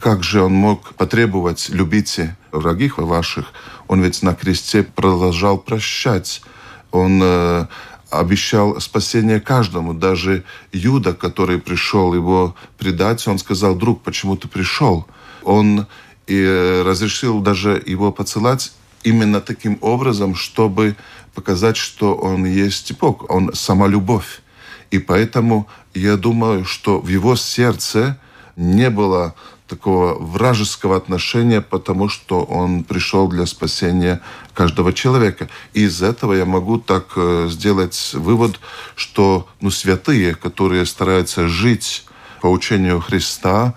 Как 0.00 0.24
же 0.24 0.42
он 0.42 0.52
мог 0.52 0.94
потребовать 0.94 1.68
«любите 1.68 2.36
врагих 2.50 2.98
ваших»? 2.98 3.52
Он 3.86 4.02
ведь 4.02 4.20
на 4.24 4.34
кресте 4.34 4.82
продолжал 4.82 5.58
прощать. 5.58 6.42
Он 6.90 7.20
э, 7.22 7.66
обещал 8.10 8.80
спасение 8.80 9.40
каждому. 9.40 9.94
Даже 9.94 10.42
Юда, 10.72 11.14
который 11.14 11.60
пришел 11.60 12.14
его 12.14 12.56
предать, 12.78 13.28
он 13.28 13.38
сказал, 13.38 13.76
друг, 13.76 14.02
почему 14.02 14.36
ты 14.36 14.48
пришел? 14.48 15.06
Он 15.44 15.86
и 16.26 16.36
э, 16.36 16.82
разрешил 16.82 17.38
даже 17.38 17.80
его 17.86 18.10
поцелать 18.10 18.72
именно 19.04 19.40
таким 19.40 19.78
образом, 19.82 20.34
чтобы 20.34 20.96
показать, 21.32 21.76
что 21.76 22.16
он 22.16 22.44
есть 22.44 22.98
Бог, 22.98 23.30
он 23.30 23.54
сама 23.54 23.86
любовь. 23.86 24.42
И 24.90 24.98
поэтому 24.98 25.68
я 25.94 26.16
думаю, 26.16 26.64
что 26.64 27.00
в 27.00 27.08
его 27.08 27.36
сердце 27.36 28.18
не 28.56 28.90
было 28.90 29.34
такого 29.70 30.14
вражеского 30.14 30.96
отношения, 30.96 31.60
потому 31.60 32.08
что 32.08 32.42
он 32.42 32.82
пришел 32.82 33.28
для 33.28 33.46
спасения 33.46 34.20
каждого 34.52 34.92
человека. 34.92 35.48
И 35.74 35.82
из 35.82 36.02
этого 36.02 36.32
я 36.32 36.44
могу 36.44 36.78
так 36.78 37.12
э, 37.14 37.46
сделать 37.48 38.10
вывод, 38.14 38.58
что 38.96 39.48
ну, 39.60 39.70
святые, 39.70 40.34
которые 40.34 40.84
стараются 40.86 41.46
жить 41.46 42.04
по 42.40 42.48
учению 42.48 43.00
Христа, 43.00 43.74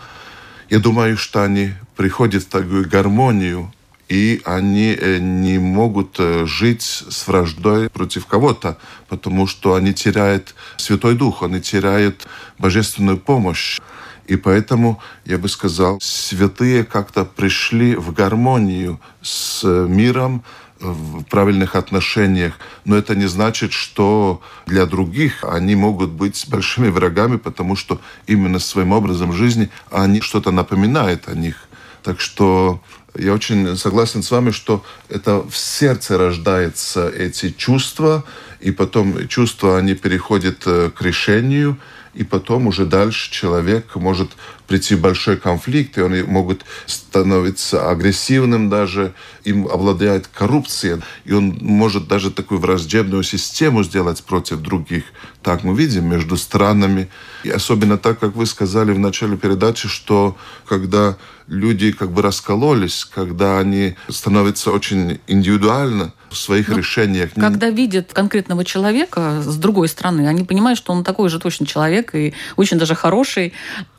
я 0.69 0.79
думаю, 0.79 1.15
что 1.15 1.43
они 1.43 1.73
приходят 1.95 2.43
в 2.43 2.47
такую 2.47 2.89
гармонию 2.89 3.71
и 4.09 4.41
они 4.45 4.95
э, 4.99 5.17
не 5.19 5.59
могут 5.59 6.15
э, 6.19 6.45
жить 6.45 6.81
с 6.81 7.27
враждой 7.27 7.89
против 7.89 8.25
кого-то, 8.25 8.77
потому 9.07 9.47
что 9.47 9.75
они 9.75 9.93
теряют 9.93 10.55
Святой 10.77 11.15
Дух, 11.15 11.43
они 11.43 11.61
теряют 11.61 12.27
божественную 12.59 13.17
помощь. 13.17 13.79
И 14.27 14.37
поэтому, 14.37 15.01
я 15.25 15.37
бы 15.37 15.49
сказал, 15.49 15.99
святые 16.01 16.85
как-то 16.85 17.25
пришли 17.25 17.95
в 17.95 18.13
гармонию 18.13 18.99
с 19.21 19.63
миром, 19.63 20.43
в 20.83 21.23
правильных 21.23 21.75
отношениях. 21.75 22.53
Но 22.85 22.95
это 22.95 23.15
не 23.15 23.27
значит, 23.27 23.73
что 23.73 24.41
для 24.65 24.85
других 24.85 25.43
они 25.43 25.75
могут 25.75 26.11
быть 26.11 26.45
большими 26.49 26.89
врагами, 26.89 27.37
потому 27.37 27.75
что 27.75 27.99
именно 28.27 28.59
своим 28.59 28.91
образом 28.91 29.33
жизни 29.33 29.69
они 29.91 30.21
что-то 30.21 30.51
напоминают 30.51 31.27
о 31.27 31.35
них. 31.35 31.67
Так 32.03 32.19
что 32.19 32.81
я 33.15 33.33
очень 33.33 33.77
согласен 33.77 34.23
с 34.23 34.31
вами, 34.31 34.51
что 34.51 34.83
это 35.09 35.41
в 35.41 35.55
сердце 35.55 36.17
рождаются 36.17 37.09
эти 37.09 37.51
чувства, 37.51 38.23
и 38.59 38.71
потом 38.71 39.27
чувства, 39.27 39.77
они 39.77 39.93
переходят 39.93 40.63
э, 40.65 40.89
к 40.89 41.01
решению, 41.01 41.77
и 42.13 42.23
потом 42.23 42.67
уже 42.67 42.85
дальше 42.85 43.31
человек 43.31 43.95
может 43.95 44.29
прийти 44.67 44.95
большой 44.95 45.37
конфликт, 45.37 45.97
и 45.97 46.01
они 46.01 46.21
могут 46.21 46.63
становиться 46.85 47.89
агрессивным 47.89 48.69
даже, 48.69 49.13
им 49.43 49.67
обладает 49.67 50.27
коррупция, 50.27 51.01
и 51.25 51.33
он 51.33 51.57
может 51.59 52.07
даже 52.07 52.31
такую 52.31 52.59
враждебную 52.59 53.23
систему 53.23 53.83
сделать 53.83 54.23
против 54.23 54.59
других. 54.59 55.03
Так 55.41 55.63
мы 55.63 55.75
видим 55.75 56.07
между 56.07 56.37
странами. 56.37 57.09
И 57.43 57.49
особенно 57.49 57.97
так, 57.97 58.19
как 58.19 58.35
вы 58.35 58.45
сказали 58.45 58.93
в 58.93 58.99
начале 58.99 59.35
передачи, 59.35 59.87
что 59.87 60.37
когда 60.65 61.17
люди 61.53 61.91
как 61.91 62.11
бы 62.11 62.21
раскололись, 62.21 63.05
когда 63.05 63.59
они 63.59 63.95
становятся 64.09 64.71
очень 64.71 65.19
индивидуально 65.27 66.13
в 66.29 66.37
своих 66.37 66.69
ну, 66.69 66.77
решениях. 66.77 67.31
Когда 67.35 67.69
видят 67.69 68.11
конкретного 68.11 68.65
человека 68.65 69.41
с 69.41 69.55
другой 69.57 69.87
стороны, 69.87 70.27
они 70.27 70.43
понимают, 70.43 70.77
что 70.77 70.91
он 70.91 71.03
такой 71.03 71.29
же 71.29 71.39
точно 71.39 71.65
человек 71.65 72.15
и 72.15 72.33
очень 72.55 72.77
даже 72.77 72.95
хороший, 72.95 73.53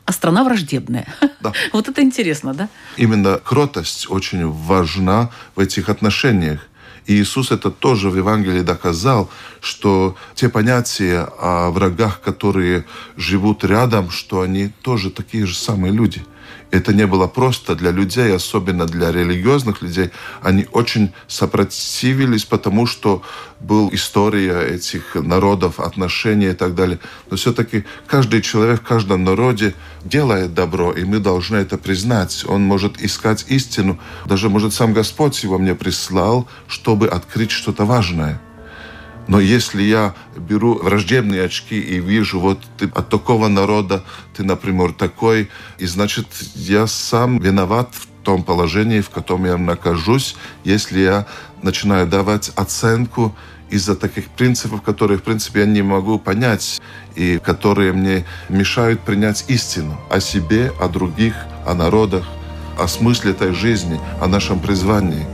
а 0.05 0.11
страна 0.11 0.43
враждебная. 0.43 1.07
Да. 1.39 1.53
Вот 1.73 1.89
это 1.89 2.01
интересно, 2.01 2.53
да? 2.53 2.69
Именно 2.97 3.39
кротость 3.43 4.07
очень 4.09 4.47
важна 4.47 5.29
в 5.55 5.59
этих 5.59 5.89
отношениях. 5.89 6.59
И 7.05 7.13
Иисус 7.13 7.51
это 7.51 7.69
тоже 7.69 8.09
в 8.09 8.17
Евангелии 8.17 8.61
доказал, 8.61 9.29
что 9.61 10.15
те 10.33 10.49
понятия 10.49 11.27
о 11.39 11.69
врагах, 11.69 12.19
которые 12.19 12.85
живут 13.15 13.63
рядом, 13.63 14.09
что 14.09 14.41
они 14.41 14.71
тоже 14.81 15.09
такие 15.09 15.45
же 15.45 15.55
самые 15.55 15.93
люди– 15.93 16.23
это 16.71 16.93
не 16.93 17.07
было 17.07 17.27
просто 17.27 17.75
для 17.75 17.91
людей, 17.91 18.35
особенно 18.35 18.85
для 18.85 19.11
религиозных 19.11 19.81
людей. 19.81 20.11
Они 20.41 20.67
очень 20.71 21.13
сопротивились, 21.27 22.45
потому 22.45 22.85
что 22.85 23.21
была 23.59 23.89
история 23.93 24.61
этих 24.61 25.15
народов, 25.15 25.79
отношения 25.79 26.51
и 26.51 26.53
так 26.53 26.75
далее. 26.75 26.99
Но 27.29 27.37
все-таки 27.37 27.85
каждый 28.07 28.41
человек 28.41 28.81
в 28.81 28.87
каждом 28.87 29.23
народе 29.23 29.73
делает 30.03 30.53
добро, 30.53 30.91
и 30.91 31.03
мы 31.03 31.19
должны 31.19 31.57
это 31.57 31.77
признать. 31.77 32.45
Он 32.47 32.63
может 32.63 33.01
искать 33.01 33.45
истину. 33.47 33.99
Даже, 34.25 34.49
может, 34.49 34.73
сам 34.73 34.93
Господь 34.93 35.43
его 35.43 35.57
мне 35.57 35.75
прислал, 35.75 36.47
чтобы 36.67 37.07
открыть 37.07 37.51
что-то 37.51 37.85
важное. 37.85 38.39
Но 39.27 39.39
если 39.39 39.81
я 39.81 40.13
беру 40.37 40.75
враждебные 40.75 41.43
очки 41.43 41.79
и 41.79 41.99
вижу, 41.99 42.39
вот 42.39 42.59
ты 42.77 42.85
от 42.93 43.09
такого 43.09 43.47
народа, 43.47 44.03
ты, 44.35 44.43
например, 44.43 44.93
такой, 44.93 45.49
и 45.79 45.85
значит, 45.85 46.27
я 46.55 46.85
сам 46.87 47.39
виноват 47.39 47.89
в 47.93 48.07
том 48.23 48.43
положении, 48.43 49.01
в 49.01 49.09
котором 49.09 49.45
я 49.45 49.57
нахожусь, 49.57 50.35
если 50.63 50.99
я 50.99 51.25
начинаю 51.61 52.07
давать 52.07 52.51
оценку 52.55 53.35
из-за 53.69 53.95
таких 53.95 54.29
принципов, 54.29 54.81
которые, 54.81 55.17
в 55.17 55.23
принципе, 55.23 55.61
я 55.61 55.65
не 55.65 55.81
могу 55.81 56.19
понять, 56.19 56.79
и 57.15 57.39
которые 57.39 57.93
мне 57.93 58.25
мешают 58.49 59.01
принять 59.01 59.45
истину 59.47 59.99
о 60.09 60.19
себе, 60.19 60.71
о 60.79 60.87
других, 60.87 61.33
о 61.65 61.73
народах, 61.73 62.25
о 62.77 62.87
смысле 62.87 63.31
этой 63.31 63.53
жизни, 63.53 63.99
о 64.21 64.27
нашем 64.27 64.59
призвании. 64.59 65.25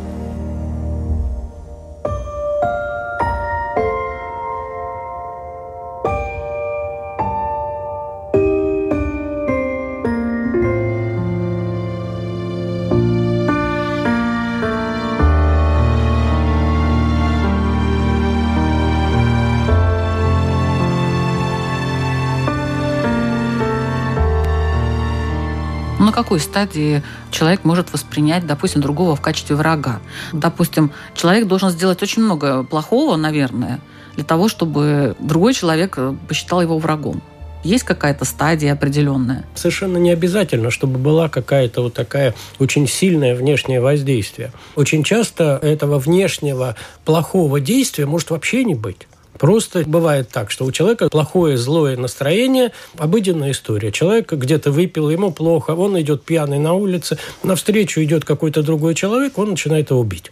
Какой 26.32 26.40
стадии 26.40 27.04
человек 27.30 27.66
может 27.66 27.92
воспринять, 27.92 28.48
допустим, 28.48 28.80
другого 28.80 29.18
в 29.18 29.22
качестве 29.22 29.58
врага? 29.58 30.00
Допустим, 30.32 30.94
человек 31.14 31.46
должен 31.46 31.72
сделать 31.72 32.02
очень 32.02 32.24
много 32.24 32.64
плохого, 32.64 33.18
наверное, 33.18 33.82
для 34.16 34.24
того, 34.24 34.48
чтобы 34.48 35.18
другой 35.20 35.54
человек 35.54 35.96
э, 35.98 36.16
посчитал 36.30 36.62
его 36.62 36.80
врагом. 36.80 37.22
Есть 37.66 37.84
какая-то 37.84 38.24
стадия 38.24 38.72
определенная? 38.72 39.44
Совершенно 39.56 39.98
не 39.98 40.10
обязательно, 40.10 40.72
чтобы 40.72 41.00
была 41.00 41.28
какая-то 41.28 41.82
вот 41.82 41.96
такая 41.96 42.34
очень 42.60 42.88
сильное 42.88 43.36
внешнее 43.36 43.82
воздействие. 43.82 44.54
Очень 44.78 45.04
часто 45.04 45.60
этого 45.62 46.00
внешнего 46.00 46.78
плохого 47.04 47.60
действия 47.60 48.06
может 48.06 48.30
вообще 48.30 48.64
не 48.64 48.74
быть. 48.74 49.06
Просто 49.42 49.84
бывает 49.88 50.30
так, 50.30 50.52
что 50.52 50.66
у 50.66 50.72
человека 50.72 51.10
плохое, 51.10 51.58
злое 51.58 51.98
настроение, 51.98 52.74
обыденная 52.96 53.54
история. 53.54 53.92
Человек 53.92 54.32
где-то 54.32 54.70
выпил, 54.70 55.10
ему 55.10 55.32
плохо, 55.32 55.72
он 55.72 56.00
идет 56.00 56.24
пьяный 56.24 56.60
на 56.60 56.74
улице, 56.76 57.18
навстречу 57.42 58.04
идет 58.04 58.24
какой-то 58.24 58.62
другой 58.62 58.94
человек, 58.94 59.40
он 59.40 59.50
начинает 59.50 59.90
его 59.90 60.00
убить. 60.00 60.32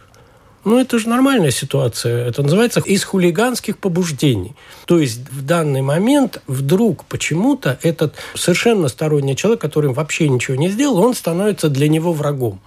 Ну, 0.63 0.80
это 0.80 1.00
же 1.00 1.10
нормальная 1.10 1.50
ситуация. 1.50 2.28
Это 2.28 2.43
называется 2.43 2.82
из 2.82 3.04
хулиганских 3.04 3.80
побуждений. 3.80 4.54
То 4.86 5.00
есть 5.00 5.28
в 5.32 5.43
данный 5.43 5.82
момент 5.82 6.43
вдруг 6.45 7.06
почему-то 7.06 7.80
этот 7.82 8.13
совершенно 8.36 8.89
сторонний 8.89 9.36
человек, 9.36 9.60
который 9.60 9.91
вообще 9.91 10.30
ничего 10.30 10.56
не 10.56 10.69
сделал, 10.69 11.00
он 11.00 11.15
становится 11.15 11.69
для 11.69 11.88
него 11.89 12.13
врагом 12.13 12.62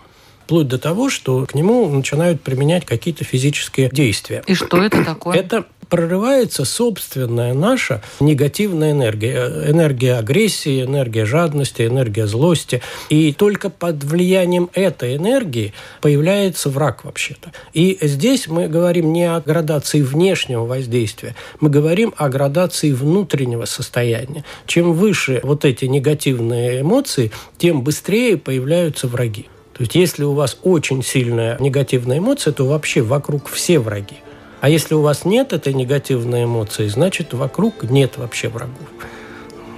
вплоть 0.45 0.69
до 0.69 0.79
того, 0.79 1.09
что 1.09 1.47
к 1.47 1.55
нему 1.55 1.89
начинают 1.89 2.43
применять 2.43 2.85
какие-то 2.85 3.25
физические 3.25 3.89
действия. 3.91 4.43
И 4.47 4.55
что 4.55 4.83
это 4.83 5.05
такое? 5.05 5.37
Это 5.37 5.65
прорывается 5.93 6.65
собственная 6.65 7.53
наша 7.53 8.01
негативная 8.19 8.93
энергия. 8.93 9.45
Энергия 9.69 10.15
агрессии, 10.15 10.85
энергия 10.85 11.27
жадности, 11.27 11.83
энергия 11.83 12.27
злости. 12.27 12.81
И 13.11 13.35
только 13.35 13.69
под 13.69 14.03
влиянием 14.03 14.71
этой 14.73 15.17
энергии 15.17 15.75
появляется 16.01 16.71
враг 16.71 17.05
вообще-то. 17.05 17.53
И 17.75 17.99
здесь 18.01 18.49
мы 18.49 18.69
говорим 18.69 19.13
не 19.13 19.27
о 19.27 19.43
градации 19.43 20.01
внешнего 20.01 20.65
воздействия, 20.65 21.37
мы 21.61 21.69
говорим 21.69 22.15
о 22.17 22.31
градации 22.31 22.93
внутреннего 22.93 23.67
состояния. 23.67 24.45
Чем 24.67 24.95
выше 24.95 25.41
вот 25.43 25.67
эти 25.67 25.85
негативные 25.85 26.81
эмоции, 26.81 27.33
тем 27.59 27.83
быстрее 27.83 28.39
появляются 28.39 29.09
враги. 29.09 29.51
То 29.75 29.83
есть 29.83 29.95
если 29.95 30.25
у 30.25 30.33
вас 30.33 30.57
очень 30.63 31.03
сильная 31.03 31.59
негативная 31.61 32.17
эмоция, 32.17 32.55
то 32.55 32.65
вообще 32.65 33.03
вокруг 33.03 33.51
все 33.51 33.79
враги. 33.79 34.17
А 34.63 34.69
если 34.69 34.95
у 34.95 35.01
вас 35.01 35.25
нет 35.25 35.53
этой 35.53 35.75
негативной 35.75 36.45
эмоции, 36.45 36.87
значит, 36.87 37.35
вокруг 37.35 37.83
нет 37.83 38.17
вообще 38.17 38.49
врагов. 38.49 38.87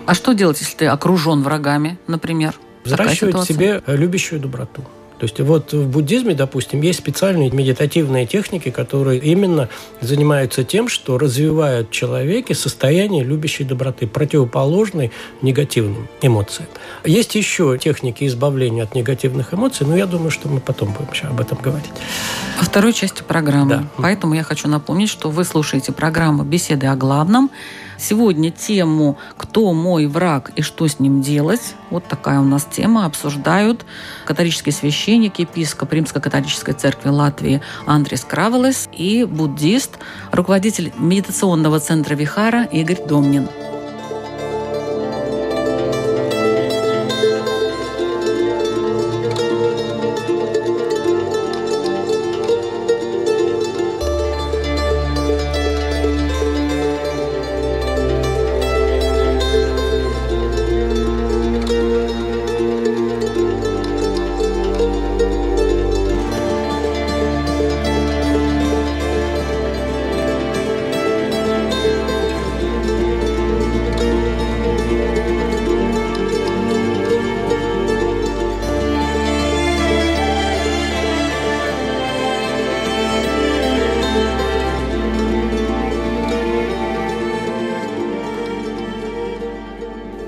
А 0.04 0.12
что 0.12 0.34
делать, 0.34 0.60
если 0.60 0.76
ты 0.76 0.86
окружен 0.88 1.42
врагами, 1.42 1.98
например? 2.06 2.54
Взращивать 2.84 3.34
в 3.34 3.44
себе 3.46 3.82
любящую 3.86 4.42
доброту. 4.42 4.84
То 5.24 5.26
есть 5.26 5.40
вот 5.40 5.72
в 5.72 5.88
буддизме, 5.88 6.34
допустим, 6.34 6.82
есть 6.82 6.98
специальные 6.98 7.50
медитативные 7.50 8.26
техники, 8.26 8.70
которые 8.70 9.18
именно 9.20 9.70
занимаются 10.02 10.64
тем, 10.64 10.86
что 10.86 11.16
развивают 11.16 11.88
в 11.88 11.92
человеке 11.92 12.54
состояние 12.54 13.24
любящей 13.24 13.64
доброты, 13.64 14.06
противоположной 14.06 15.12
негативным 15.40 16.08
эмоциям. 16.20 16.68
Есть 17.06 17.36
еще 17.36 17.78
техники 17.78 18.26
избавления 18.26 18.82
от 18.82 18.94
негативных 18.94 19.54
эмоций, 19.54 19.86
но 19.86 19.96
я 19.96 20.04
думаю, 20.04 20.30
что 20.30 20.50
мы 20.50 20.60
потом 20.60 20.92
будем 20.92 21.10
еще 21.10 21.28
об 21.28 21.40
этом 21.40 21.56
говорить. 21.56 21.92
Во 22.58 22.66
второй 22.66 22.92
части 22.92 23.22
программы. 23.26 23.76
Да. 23.76 23.84
Поэтому 23.96 24.34
я 24.34 24.42
хочу 24.42 24.68
напомнить, 24.68 25.08
что 25.08 25.30
вы 25.30 25.44
слушаете 25.44 25.92
программу 25.92 26.44
«Беседы 26.44 26.86
о 26.86 26.96
главном». 26.96 27.50
Сегодня 27.98 28.50
тему 28.50 29.16
«Кто 29.36 29.72
мой 29.72 30.06
враг 30.06 30.50
и 30.56 30.62
что 30.62 30.86
с 30.86 31.00
ним 31.00 31.22
делать?» 31.22 31.74
Вот 31.90 32.04
такая 32.06 32.40
у 32.40 32.44
нас 32.44 32.66
тема. 32.70 33.06
Обсуждают 33.06 33.84
католический 34.24 34.72
священник, 34.72 35.38
епископ 35.38 35.92
Римско-католической 35.92 36.72
церкви 36.72 37.08
Латвии 37.08 37.62
Андрес 37.86 38.24
Кравелес 38.24 38.88
и 38.92 39.24
буддист, 39.24 39.98
руководитель 40.32 40.92
медитационного 40.98 41.80
центра 41.80 42.14
Вихара 42.14 42.64
Игорь 42.64 43.06
Домнин. 43.06 43.48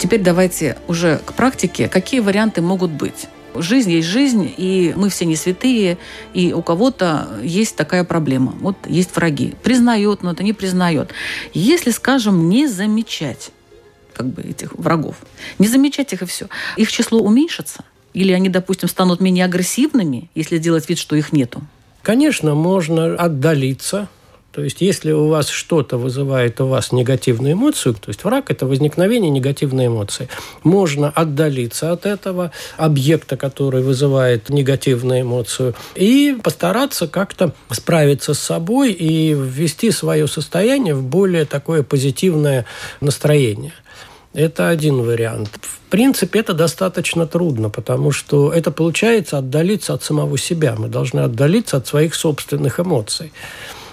Теперь 0.06 0.22
давайте 0.22 0.76
уже 0.86 1.18
к 1.18 1.32
практике. 1.32 1.88
Какие 1.88 2.20
варианты 2.20 2.62
могут 2.62 2.92
быть? 2.92 3.26
Жизнь 3.56 3.90
есть 3.90 4.06
жизнь, 4.06 4.52
и 4.56 4.92
мы 4.94 5.08
все 5.08 5.24
не 5.24 5.34
святые, 5.34 5.98
и 6.32 6.52
у 6.52 6.62
кого-то 6.62 7.28
есть 7.42 7.74
такая 7.74 8.04
проблема. 8.04 8.54
Вот 8.60 8.76
есть 8.86 9.16
враги. 9.16 9.54
Признает, 9.64 10.22
но 10.22 10.30
это 10.30 10.44
не 10.44 10.52
признает. 10.52 11.10
Если, 11.54 11.90
скажем, 11.90 12.48
не 12.48 12.68
замечать 12.68 13.50
как 14.12 14.26
бы 14.28 14.42
этих 14.42 14.74
врагов, 14.74 15.16
не 15.58 15.66
замечать 15.66 16.12
их 16.12 16.22
и 16.22 16.26
все, 16.26 16.46
их 16.76 16.92
число 16.92 17.20
уменьшится? 17.20 17.84
Или 18.14 18.32
они, 18.32 18.48
допустим, 18.48 18.88
станут 18.88 19.20
менее 19.20 19.44
агрессивными, 19.44 20.30
если 20.36 20.58
делать 20.58 20.88
вид, 20.88 20.98
что 20.98 21.16
их 21.16 21.32
нету? 21.32 21.62
Конечно, 22.02 22.54
можно 22.54 23.16
отдалиться 23.16 24.08
то 24.56 24.64
есть, 24.64 24.80
если 24.80 25.12
у 25.12 25.28
вас 25.28 25.50
что-то 25.50 25.98
вызывает 25.98 26.62
у 26.62 26.66
вас 26.66 26.90
негативную 26.90 27.52
эмоцию, 27.52 27.92
то 27.92 28.08
есть 28.08 28.24
враг– 28.24 28.46
это 28.50 28.64
возникновение 28.64 29.30
негативной 29.30 29.88
эмоции, 29.88 30.30
можно 30.62 31.10
отдалиться 31.10 31.92
от 31.92 32.06
этого 32.06 32.52
объекта, 32.78 33.36
который 33.36 33.82
вызывает 33.82 34.48
негативную 34.48 35.20
эмоцию, 35.20 35.74
и 35.94 36.38
постараться 36.42 37.06
как-то 37.06 37.52
справиться 37.70 38.32
с 38.32 38.38
собой 38.38 38.92
и 38.92 39.34
ввести 39.34 39.90
свое 39.90 40.26
состояние 40.26 40.94
в 40.94 41.02
более 41.02 41.44
такое 41.44 41.82
позитивное 41.82 42.64
настроение. 43.02 43.74
Это 44.32 44.70
один 44.70 45.02
вариант. 45.02 45.50
В 45.60 45.90
принципе, 45.90 46.40
это 46.40 46.54
достаточно 46.54 47.26
трудно, 47.26 47.68
потому 47.68 48.10
что 48.10 48.50
это 48.54 48.70
получается 48.70 49.36
отдалиться 49.36 49.92
от 49.92 50.02
самого 50.02 50.38
себя. 50.38 50.76
Мы 50.78 50.88
должны 50.88 51.20
отдалиться 51.20 51.76
от 51.76 51.86
своих 51.86 52.14
собственных 52.14 52.80
эмоций. 52.80 53.32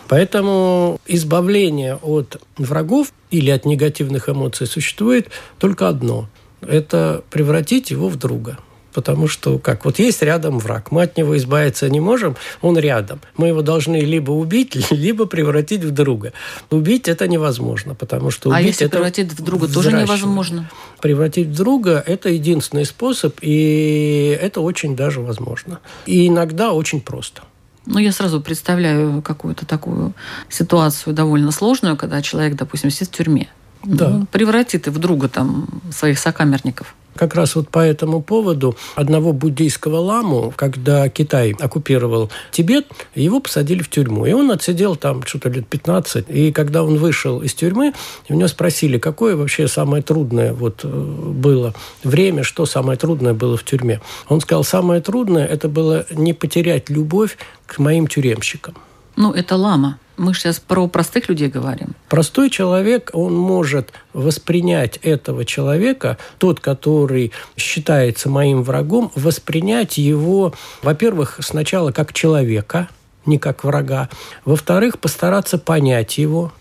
Поэтому 0.08 1.00
избавление 1.06 1.96
от 1.96 2.42
врагов 2.58 3.12
или 3.32 3.50
от 3.50 3.66
негативных 3.66 4.30
эмоций 4.30 4.68
существует 4.68 5.30
только 5.60 5.88
одно– 5.88 6.30
это 6.68 7.24
превратить 7.30 7.92
его 7.92 8.10
в 8.10 8.16
друга. 8.18 8.58
Потому 8.94 9.28
что, 9.28 9.58
как, 9.58 9.86
вот 9.86 9.98
есть 9.98 10.22
рядом 10.22 10.60
враг, 10.60 10.92
мы 10.92 11.02
от 11.02 11.18
него 11.18 11.36
избавиться 11.36 11.90
не 11.90 12.00
можем, 12.00 12.36
он 12.62 12.78
рядом. 12.78 13.22
Мы 13.38 13.48
его 13.48 13.64
должны 13.64 14.02
либо 14.02 14.32
убить, 14.32 14.78
либо 14.92 15.26
превратить 15.26 15.84
в 15.84 15.92
друга. 15.92 16.32
Убить 16.70 17.08
это 17.08 17.28
невозможно, 17.28 17.96
потому 17.96 18.30
что 18.30 18.52
а 18.52 18.54
убить 18.54 18.66
А 18.66 18.68
если 18.68 18.86
это 18.86 18.98
превратить 18.98 19.34
в 19.34 19.44
друга, 19.44 19.68
тоже 19.68 19.92
невозможно? 19.92 20.70
Превратить 21.02 21.48
в 21.48 21.56
друга– 21.56 22.04
это 22.06 22.30
единственный 22.30 22.86
способ, 22.86 23.36
и 23.42 24.38
это 24.40 24.62
очень 24.62 24.96
даже 24.96 25.22
возможно. 25.22 25.80
И 26.06 26.28
иногда 26.28 26.72
очень 26.72 27.02
просто. 27.02 27.42
Ну, 27.86 28.00
я 28.00 28.12
сразу 28.12 28.40
представляю 28.40 29.22
какую-то 29.22 29.66
такую 29.66 30.14
ситуацию 30.50 31.14
довольно 31.14 31.52
сложную, 31.52 31.98
когда 31.98 32.22
человек, 32.22 32.56
допустим, 32.56 32.90
сидит 32.90 33.10
в 33.10 33.18
тюрьме. 33.18 33.50
Да. 33.84 34.10
Ну, 34.10 34.26
превратит 34.26 34.88
и 34.88 34.90
в 34.90 34.98
друга 34.98 35.28
там 35.28 35.68
своих 35.92 36.20
сокамерников. 36.20 36.96
Как 37.16 37.36
раз 37.36 37.56
вот 37.56 37.70
по 37.70 37.80
этому 37.80 38.22
поводу 38.22 38.76
одного 38.96 39.34
буддийского 39.34 39.98
ламу, 39.98 40.52
когда 40.56 41.08
Китай 41.10 41.52
оккупировал 41.52 42.32
Тибет, 42.52 42.88
его 43.14 43.40
посадили 43.40 43.84
в 43.84 43.90
тюрьму. 43.90 44.26
И 44.26 44.34
он 44.34 44.50
отсидел 44.50 44.96
там 44.96 45.24
что-то 45.24 45.50
лет 45.50 45.68
15. 45.68 46.26
И 46.30 46.52
когда 46.52 46.84
он 46.84 46.98
вышел 46.98 47.42
из 47.42 47.54
тюрьмы, 47.54 47.94
у 48.30 48.34
него 48.34 48.48
спросили, 48.48 48.98
какое 48.98 49.36
вообще 49.36 49.68
самое 49.68 50.02
трудное 50.02 50.54
вот 50.54 50.80
э, 50.84 50.88
было 50.88 51.76
время, 52.04 52.44
что 52.44 52.66
самое 52.66 52.98
трудное 52.98 53.34
было 53.34 53.58
в 53.58 53.64
тюрьме. 53.64 54.02
Он 54.28 54.42
сказал, 54.42 54.64
самое 54.64 55.00
трудное– 55.00 55.46
это 55.48 55.70
было 55.70 56.08
не 56.10 56.34
потерять 56.34 56.90
любовь 56.90 57.38
к 57.68 57.78
моим 57.78 58.08
тюремщикам. 58.08 58.76
Ну, 59.16 59.32
это 59.32 59.56
лама. 59.56 60.00
Мы 60.18 60.34
сейчас 60.34 60.60
про 60.60 60.88
простых 60.88 61.28
людей 61.30 61.50
говорим. 61.50 61.96
Простой 62.08 62.50
человек, 62.50 63.10
он 63.14 63.36
может 63.36 63.92
воспринять 64.14 64.98
этого 64.98 65.44
человека, 65.44 66.18
тот, 66.38 66.60
который 66.60 67.32
считается 67.58 68.30
моим 68.30 68.64
врагом, 68.64 69.12
воспринять 69.16 69.98
его, 69.98 70.54
во-первых, 70.84 71.40
сначала 71.42 71.92
как 71.92 72.14
человека, 72.14 72.90
не 73.26 73.40
как 73.40 73.64
врага, 73.64 74.10
во-вторых, 74.46 75.00
постараться 75.00 75.58
понять 75.58 76.18
его, 76.18 76.52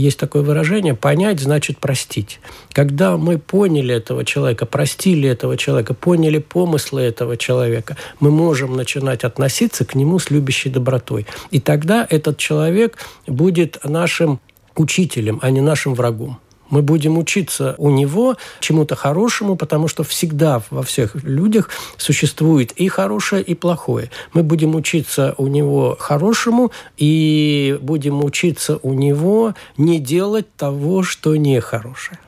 есть 0.00 0.18
такое 0.18 0.42
выражение 0.42 0.94
«понять 0.94 1.40
значит 1.40 1.78
простить». 1.78 2.40
Когда 2.72 3.16
мы 3.16 3.38
поняли 3.38 3.94
этого 3.94 4.24
человека, 4.24 4.66
простили 4.66 5.28
этого 5.28 5.56
человека, 5.56 5.94
поняли 5.94 6.38
помыслы 6.38 7.02
этого 7.02 7.36
человека, 7.36 7.96
мы 8.18 8.30
можем 8.30 8.76
начинать 8.76 9.24
относиться 9.24 9.84
к 9.84 9.94
нему 9.94 10.18
с 10.18 10.30
любящей 10.30 10.70
добротой. 10.70 11.26
И 11.50 11.60
тогда 11.60 12.06
этот 12.08 12.38
человек 12.38 12.98
будет 13.26 13.78
нашим 13.84 14.40
учителем, 14.76 15.38
а 15.42 15.50
не 15.50 15.60
нашим 15.60 15.94
врагом. 15.94 16.38
Мы 16.70 16.82
будем 16.82 17.18
учиться 17.18 17.74
у 17.78 17.90
него 17.90 18.36
чему-то 18.60 18.94
хорошему, 18.96 19.56
потому 19.56 19.88
что 19.88 20.04
всегда 20.04 20.62
во 20.70 20.82
всех 20.82 21.14
людях 21.22 21.68
существует 21.96 22.72
и 22.72 22.88
хорошее, 22.88 23.42
и 23.42 23.54
плохое. 23.54 24.10
Мы 24.32 24.42
будем 24.42 24.74
учиться 24.74 25.34
у 25.36 25.48
него 25.48 25.96
хорошему 25.98 26.72
и 26.96 27.78
будем 27.82 28.24
учиться 28.24 28.78
у 28.82 28.92
него 28.92 29.54
не 29.76 29.98
делать 29.98 30.46
того, 30.56 31.02
что 31.02 31.36
нехорошее. 31.36 32.18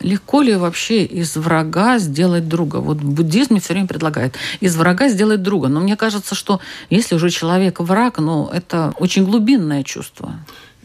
Легко 0.00 0.42
ли 0.42 0.54
вообще 0.54 1.04
из 1.04 1.36
врага 1.36 1.98
сделать 1.98 2.48
друга? 2.48 2.76
Вот 2.76 2.98
буддизм 2.98 3.58
все 3.58 3.72
время 3.72 3.88
предлагает 3.88 4.36
из 4.60 4.76
врага 4.76 5.08
сделать 5.08 5.42
друга. 5.42 5.68
Но 5.68 5.80
мне 5.80 5.96
кажется, 5.96 6.34
что 6.34 6.60
если 6.88 7.16
уже 7.16 7.30
человек 7.30 7.80
враг, 7.80 8.18
ну, 8.18 8.48
это 8.52 8.94
очень 8.98 9.24
глубинное 9.24 9.82
чувство. 9.82 10.34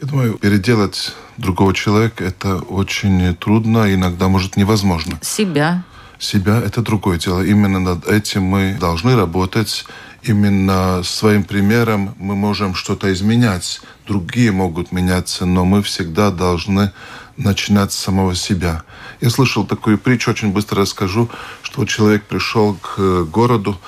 Я 0.03 0.09
думаю, 0.09 0.33
переделать 0.33 1.13
другого 1.37 1.73
человека 1.73 2.25
это 2.25 2.57
очень 2.57 3.33
трудно, 3.37 3.93
иногда 3.93 4.27
может 4.27 4.57
невозможно. 4.57 5.17
Себя. 5.21 5.85
Себя 6.19 6.59
это 6.59 6.81
другое 6.81 7.17
дело. 7.17 7.41
Именно 7.41 7.79
над 7.79 8.05
этим 8.05 8.43
мы 8.43 8.75
должны 8.77 9.15
работать. 9.15 9.85
Именно 10.21 11.03
своим 11.03 11.45
примером 11.45 12.15
мы 12.17 12.35
можем 12.35 12.75
что-то 12.75 13.13
изменять. 13.13 13.79
Другие 14.05 14.51
могут 14.51 14.91
меняться, 14.91 15.45
но 15.45 15.63
мы 15.63 15.81
всегда 15.81 16.31
должны 16.31 16.91
начинать 17.37 17.93
с 17.93 17.97
самого 17.97 18.35
себя. 18.35 18.83
Я 19.21 19.29
слышал 19.29 19.65
такую 19.65 19.97
притчу, 19.97 20.31
очень 20.31 20.51
быстро 20.51 20.81
расскажу, 20.81 21.29
что 21.61 21.85
человек 21.85 22.23
пришел 22.25 22.73
к 22.73 23.23
городу, 23.31 23.79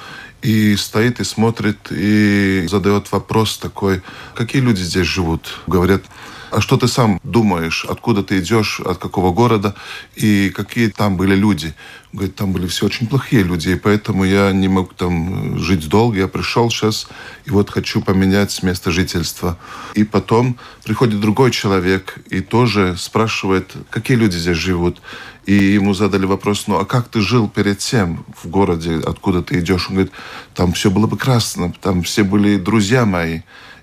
и 0.45 0.75
стоит 0.75 1.19
и 1.19 1.23
смотрит 1.23 1.91
и 1.91 2.67
задает 2.69 3.11
вопрос 3.11 3.57
такой, 3.57 4.03
какие 4.35 4.61
люди 4.61 4.81
здесь 4.81 5.07
живут? 5.07 5.59
Говорят, 5.65 6.03
а 6.51 6.61
что 6.61 6.77
ты 6.77 6.87
сам 6.87 7.19
думаешь, 7.23 7.83
откуда 7.89 8.23
ты 8.23 8.37
идешь, 8.37 8.79
от 8.79 8.99
какого 8.99 9.33
города 9.33 9.75
и 10.15 10.51
какие 10.51 10.89
там 10.89 11.17
были 11.17 11.35
люди? 11.35 11.73
Говорит, 12.13 12.35
там 12.35 12.53
были 12.53 12.67
все 12.67 12.85
очень 12.85 13.07
плохие 13.07 13.43
люди, 13.43 13.69
и 13.69 13.75
поэтому 13.75 14.23
я 14.23 14.51
не 14.51 14.67
мог 14.67 14.93
там 14.93 15.57
жить 15.57 15.89
долго. 15.89 16.19
Я 16.19 16.27
пришел 16.27 16.69
сейчас, 16.69 17.07
и 17.45 17.49
вот 17.49 17.71
хочу 17.71 18.01
поменять 18.01 18.63
место 18.63 18.91
жительства. 18.91 19.57
И 19.95 20.03
потом 20.03 20.57
приходит 20.83 21.19
другой 21.19 21.51
человек 21.51 22.19
и 22.29 22.39
тоже 22.39 22.95
спрашивает, 22.97 23.73
какие 23.89 24.15
люди 24.15 24.37
здесь 24.37 24.57
живут. 24.57 25.01
И 25.45 25.53
ему 25.53 25.93
задали 25.93 26.25
вопрос, 26.25 26.65
ну 26.67 26.79
а 26.79 26.85
как 26.85 27.07
ты 27.07 27.21
жил 27.21 27.47
перед 27.47 27.77
тем 27.77 28.25
в 28.41 28.47
городе, 28.47 28.99
откуда 29.05 29.43
ты 29.43 29.59
идешь? 29.59 29.87
Он 29.89 29.95
говорит, 29.95 30.13
там 30.55 30.73
все 30.73 30.89
было 30.89 31.05
прекрасно, 31.05 31.71
там 31.81 32.01
все 32.01 32.23
были 32.23 32.57
друзья 32.57 33.05
мои. 33.05 33.41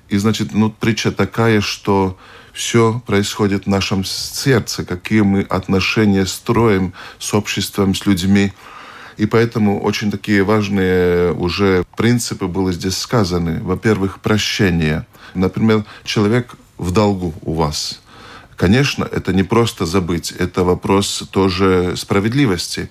И 0.09 0.19
значит, 0.19 0.53
ну 0.53 0.71
притча 0.71 1.13
такая, 1.13 1.61
что 1.61 2.19
все 2.53 3.01
происходит 3.07 3.65
в 3.65 3.69
нашем 3.69 4.05
сердце, 4.05 4.85
какие 4.85 5.21
мы 5.21 5.43
отношения 5.43 6.27
строим 6.27 6.95
с 7.21 7.33
обществом, 7.33 7.95
с 7.95 8.07
людьми. 8.07 8.53
И 9.17 9.27
поэтому 9.27 9.81
очень 9.81 10.11
такие 10.11 10.43
важные 10.43 11.33
уже 11.33 11.85
принципы 11.97 12.49
были 12.49 12.73
здесь 12.73 12.99
сказаны. 12.99 13.63
Во-первых, 13.63 14.21
прощение. 14.21 15.07
Например, 15.35 15.85
человек 16.03 16.57
в 16.77 16.91
долгу 16.91 17.35
у 17.43 17.55
вас– 17.55 18.01
Конечно, 18.63 19.09
это 19.11 19.33
не 19.33 19.43
просто 19.43 19.87
забыть, 19.87 20.31
это 20.31 20.63
вопрос 20.63 21.25
тоже 21.33 21.95
справедливости. 21.97 22.91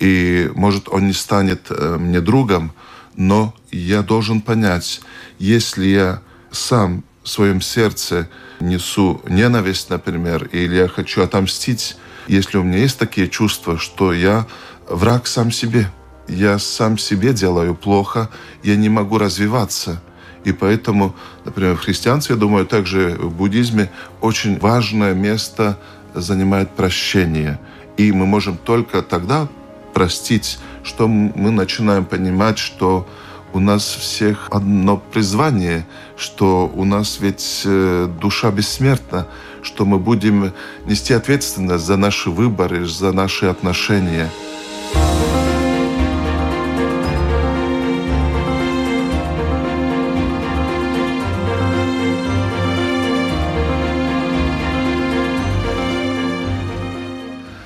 И, 0.00 0.50
может, 0.56 0.88
он 0.88 1.06
не 1.06 1.12
станет 1.12 1.66
э, 1.70 1.96
мне 1.96 2.20
другом, 2.20 2.72
но 3.14 3.54
я 3.70 4.02
должен 4.02 4.40
понять, 4.40 5.00
если 5.38 5.86
я 5.86 6.22
сам 6.50 7.04
в 7.22 7.28
своем 7.28 7.60
сердце 7.60 8.28
несу 8.58 9.22
ненависть, 9.28 9.90
например, 9.90 10.48
или 10.50 10.74
я 10.74 10.88
хочу 10.88 11.22
отомстить, 11.22 11.96
если 12.26 12.58
у 12.58 12.64
меня 12.64 12.78
есть 12.78 12.98
такие 12.98 13.28
чувства, 13.28 13.78
что 13.78 14.12
я 14.12 14.48
враг 14.88 15.28
сам 15.28 15.52
себе, 15.52 15.88
я 16.26 16.58
сам 16.58 16.98
себе 16.98 17.32
делаю 17.32 17.76
плохо, 17.76 18.28
я 18.64 18.74
не 18.74 18.88
могу 18.88 19.18
развиваться– 19.18 20.02
и 20.44 20.52
поэтому, 20.52 21.14
например, 21.44 21.76
в 21.76 21.80
христианстве, 21.80 22.34
я 22.34 22.40
думаю, 22.40 22.66
также 22.66 23.16
в 23.18 23.32
буддизме 23.34 23.90
очень 24.20 24.58
важное 24.58 25.14
место 25.14 25.78
занимает 26.14 26.70
прощение. 26.70 27.58
И 27.96 28.12
мы 28.12 28.26
можем 28.26 28.56
только 28.56 29.02
тогда 29.02 29.48
простить, 29.94 30.58
что 30.82 31.06
мы 31.08 31.50
начинаем 31.50 32.04
понимать, 32.04 32.58
что 32.58 33.06
у 33.52 33.60
нас 33.60 33.84
всех 33.84 34.48
одно 34.50 34.96
призвание, 34.96 35.86
что 36.16 36.70
у 36.74 36.84
нас 36.84 37.18
ведь 37.20 37.62
э, 37.64 38.08
душа 38.20 38.50
бессмертна, 38.50 39.26
что 39.62 39.84
мы 39.84 39.98
будем 39.98 40.52
нести 40.86 41.12
ответственность 41.12 41.84
за 41.84 41.96
наши 41.96 42.30
выборы, 42.30 42.86
за 42.86 43.12
наши 43.12 43.46
отношения. 43.46 44.30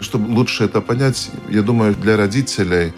Чтобы 0.07 0.33
лучше 0.33 0.63
это 0.63 0.81
понять, 0.81 1.31
я 1.49 1.63
думаю, 1.63 1.93
для 1.93 2.17
родителей 2.17 2.93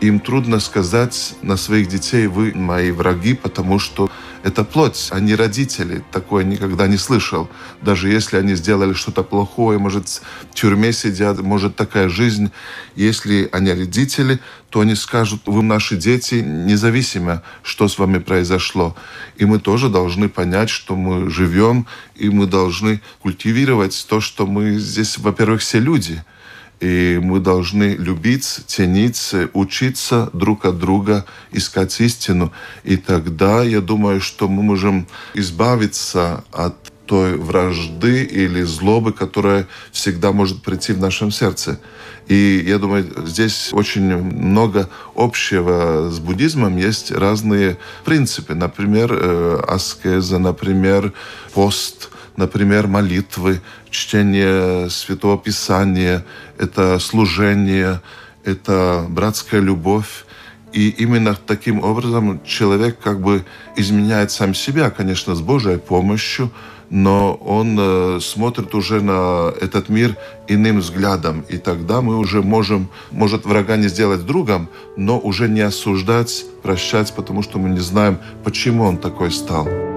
им 0.00 0.18
трудно 0.18 0.58
сказать 0.58 1.36
на 1.40 1.56
своих 1.56 1.86
детей, 1.86 2.26
вы 2.26 2.52
мои 2.52 2.90
враги, 2.90 3.34
потому 3.34 3.78
что 3.78 4.10
это 4.42 4.64
плоть, 4.64 5.08
они 5.12 5.36
родители. 5.36 6.02
Такое 6.10 6.42
никогда 6.42 6.88
не 6.88 6.96
слышал. 6.96 7.48
Даже 7.80 8.08
если 8.08 8.38
они 8.38 8.56
сделали 8.56 8.92
что-то 8.92 9.22
плохое, 9.22 9.78
может, 9.78 10.08
в 10.50 10.54
тюрьме 10.54 10.92
сидят, 10.92 11.38
может, 11.42 11.76
такая 11.76 12.08
жизнь. 12.08 12.50
Если 12.96 13.48
они 13.52 13.70
родители, 13.70 14.40
то 14.70 14.80
они 14.80 14.96
скажут, 14.96 15.42
вы 15.46 15.62
наши 15.62 15.96
дети, 15.96 16.36
независимо, 16.36 17.44
что 17.62 17.86
с 17.86 17.98
вами 18.00 18.18
произошло. 18.18 18.96
И 19.36 19.44
мы 19.44 19.60
тоже 19.60 19.88
должны 19.88 20.28
понять, 20.28 20.70
что 20.70 20.96
мы 20.96 21.30
живем, 21.30 21.86
и 22.16 22.28
мы 22.28 22.46
должны 22.46 23.00
культивировать 23.22 24.06
то, 24.08 24.20
что 24.20 24.44
мы 24.44 24.80
здесь, 24.80 25.18
во-первых, 25.18 25.60
все 25.60 25.78
люди– 25.78 26.24
и 26.80 27.18
мы 27.22 27.40
должны 27.40 27.96
любить, 27.96 28.44
ценить, 28.66 29.34
учиться 29.52 30.30
друг 30.32 30.64
от 30.64 30.78
друга, 30.78 31.24
искать 31.50 32.00
истину. 32.00 32.52
И 32.84 32.96
тогда 32.96 33.62
я 33.62 33.80
думаю, 33.80 34.20
что 34.20 34.48
мы 34.48 34.62
можем 34.62 35.06
избавиться 35.34 36.44
от 36.52 36.74
той 37.06 37.36
вражды 37.36 38.22
или 38.24 38.62
злобы, 38.62 39.12
которая 39.12 39.66
всегда 39.92 40.30
может 40.30 40.62
прийти 40.62 40.92
в 40.92 41.00
нашем 41.00 41.30
сердце. 41.30 41.80
И 42.28 42.62
я 42.66 42.78
думаю, 42.78 43.10
здесь 43.26 43.70
очень 43.72 44.16
много 44.16 44.90
общего 45.16 46.10
с 46.10 46.18
буддизмом. 46.18 46.76
Есть 46.76 47.10
разные 47.10 47.78
принципы. 48.04 48.54
Например, 48.54 49.10
э, 49.10 49.64
аскеза, 49.66 50.38
например, 50.38 51.12
пост– 51.54 52.10
например, 52.38 52.86
молитвы, 52.86 53.60
чтение 53.90 54.88
Святого 54.88 55.36
Писания, 55.36 56.24
это 56.56 56.98
служение, 57.00 58.00
это 58.44 59.04
братская 59.08 59.60
любовь. 59.60 60.24
И 60.72 60.90
именно 60.90 61.34
таким 61.34 61.82
образом 61.82 62.40
человек 62.44 62.98
как 63.00 63.20
бы 63.20 63.44
изменяет 63.76 64.30
сам 64.30 64.54
себя, 64.54 64.90
конечно, 64.90 65.34
с 65.34 65.40
Божьей 65.40 65.78
помощью, 65.78 66.50
но 66.90 67.34
он 67.34 67.76
э, 67.78 68.20
смотрит 68.20 68.74
уже 68.74 69.00
на 69.00 69.52
этот 69.60 69.88
мир 69.88 70.16
иным 70.46 70.78
взглядом. 70.78 71.44
И 71.48 71.58
тогда 71.58 72.00
мы 72.00 72.18
уже 72.18 72.42
можем, 72.42 72.88
может, 73.10 73.46
врага 73.46 73.76
не 73.76 73.88
сделать 73.88 74.24
другом, 74.24 74.68
но 74.96 75.18
уже 75.18 75.48
не 75.48 75.60
осуждать, 75.60 76.44
прощать, 76.62 77.12
потому 77.14 77.42
что 77.42 77.58
мы 77.58 77.70
не 77.70 77.80
знаем, 77.80 78.18
почему 78.44 78.84
он 78.84 78.96
такой 78.98 79.30
стал. 79.32 79.87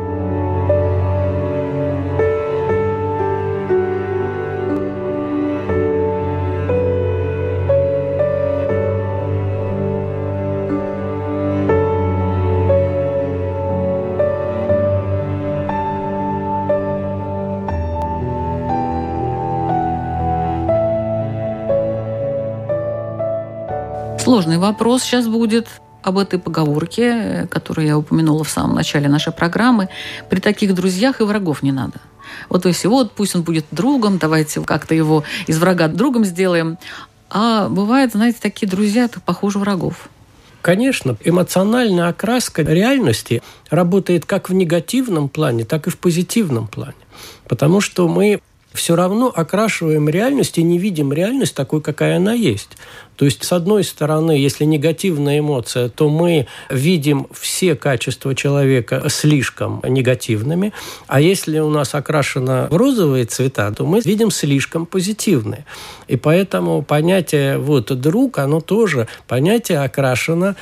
Сложный 24.21 24.59
вопрос 24.59 25.01
сейчас 25.01 25.27
будет 25.27 25.67
об 26.03 26.19
этой 26.19 26.37
поговорке, 26.37 27.47
которую 27.49 27.87
я 27.87 27.97
упомянула 27.97 28.43
в 28.43 28.49
самом 28.49 28.75
начале 28.75 29.09
нашей 29.09 29.33
программы. 29.33 29.89
При 30.29 30.39
таких 30.39 30.75
друзьях 30.75 31.21
и 31.21 31.23
врагов 31.23 31.63
не 31.63 31.71
надо. 31.71 31.99
Вот 32.47 32.61
то 32.61 32.69
есть 32.69 32.85
вот 32.85 33.13
пусть 33.13 33.35
он 33.35 33.41
будет 33.41 33.65
другом, 33.71 34.19
давайте 34.19 34.61
как-то 34.61 34.93
его 34.93 35.23
из 35.47 35.57
врага 35.57 35.87
другом 35.87 36.23
сделаем. 36.23 36.77
А 37.31 37.67
бывает, 37.67 38.11
знаете, 38.11 38.37
такие 38.39 38.69
друзья, 38.69 39.05
это 39.05 39.19
похуже 39.19 39.57
врагов. 39.57 40.07
Конечно, 40.61 41.17
эмоциональная 41.23 42.09
окраска 42.09 42.61
реальности 42.61 43.41
работает 43.71 44.25
как 44.25 44.51
в 44.51 44.53
негативном 44.53 45.29
плане, 45.29 45.65
так 45.65 45.87
и 45.87 45.89
в 45.89 45.97
позитивном 45.97 46.67
плане. 46.67 46.93
Потому 47.47 47.81
что 47.81 48.07
мы 48.07 48.39
все 48.73 48.95
равно 48.95 49.31
окрашиваем 49.33 50.07
реальность 50.07 50.57
и 50.57 50.63
не 50.63 50.77
видим 50.77 51.11
реальность 51.11 51.55
такой, 51.55 51.81
какая 51.81 52.17
она 52.17 52.33
есть. 52.33 52.77
То 53.21 53.25
есть, 53.25 53.43
с 53.43 53.51
одной 53.51 53.83
стороны, 53.83 54.31
если 54.31 54.65
негативная 54.65 55.37
эмоция, 55.37 55.89
то 55.89 56.09
мы 56.09 56.47
видим 56.71 57.27
все 57.31 57.75
качества 57.75 58.33
человека 58.33 59.03
слишком 59.09 59.79
негативными, 59.87 60.73
а 61.05 61.21
если 61.21 61.59
у 61.59 61.69
нас 61.69 61.93
окрашено 61.93 62.67
в 62.71 62.75
розовые 62.75 63.25
цвета, 63.25 63.71
то 63.73 63.85
мы 63.85 63.99
видим 63.99 64.31
слишком 64.31 64.87
позитивные. 64.87 65.65
И 66.07 66.15
поэтому 66.15 66.81
понятие 66.81 67.59
вот 67.59 67.95
друг, 68.01 68.39
оно 68.39 68.59
тоже 68.59 69.07
понятие 69.27 69.81
окрашено, 69.81 70.55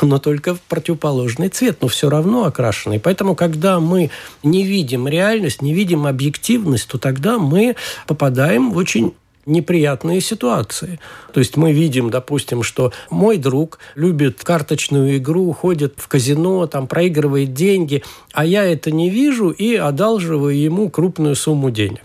но 0.00 0.18
только 0.20 0.54
в 0.54 0.60
противоположный 0.60 1.48
цвет, 1.48 1.78
но 1.80 1.88
все 1.88 2.08
равно 2.08 2.44
окрашено. 2.44 2.92
И 2.92 2.98
поэтому, 3.00 3.34
когда 3.34 3.80
мы 3.80 4.12
не 4.44 4.62
видим 4.62 5.08
реальность, 5.08 5.62
не 5.62 5.74
видим 5.74 6.06
объективность, 6.06 6.86
то 6.86 6.96
тогда 6.96 7.40
мы 7.40 7.74
попадаем 8.06 8.70
в 8.70 8.76
очень 8.76 9.14
неприятные 9.46 10.20
ситуации. 10.20 11.00
То 11.32 11.40
есть 11.40 11.56
мы 11.56 11.72
видим, 11.72 12.10
допустим, 12.10 12.62
что 12.62 12.92
мой 13.10 13.36
друг 13.36 13.78
любит 13.94 14.42
карточную 14.42 15.18
игру, 15.18 15.52
ходит 15.52 15.94
в 15.96 16.08
казино, 16.08 16.66
там 16.66 16.86
проигрывает 16.86 17.52
деньги, 17.52 18.02
а 18.32 18.44
я 18.44 18.64
это 18.64 18.90
не 18.90 19.10
вижу 19.10 19.50
и 19.50 19.74
одалживаю 19.74 20.56
ему 20.56 20.88
крупную 20.90 21.36
сумму 21.36 21.70
денег 21.70 22.02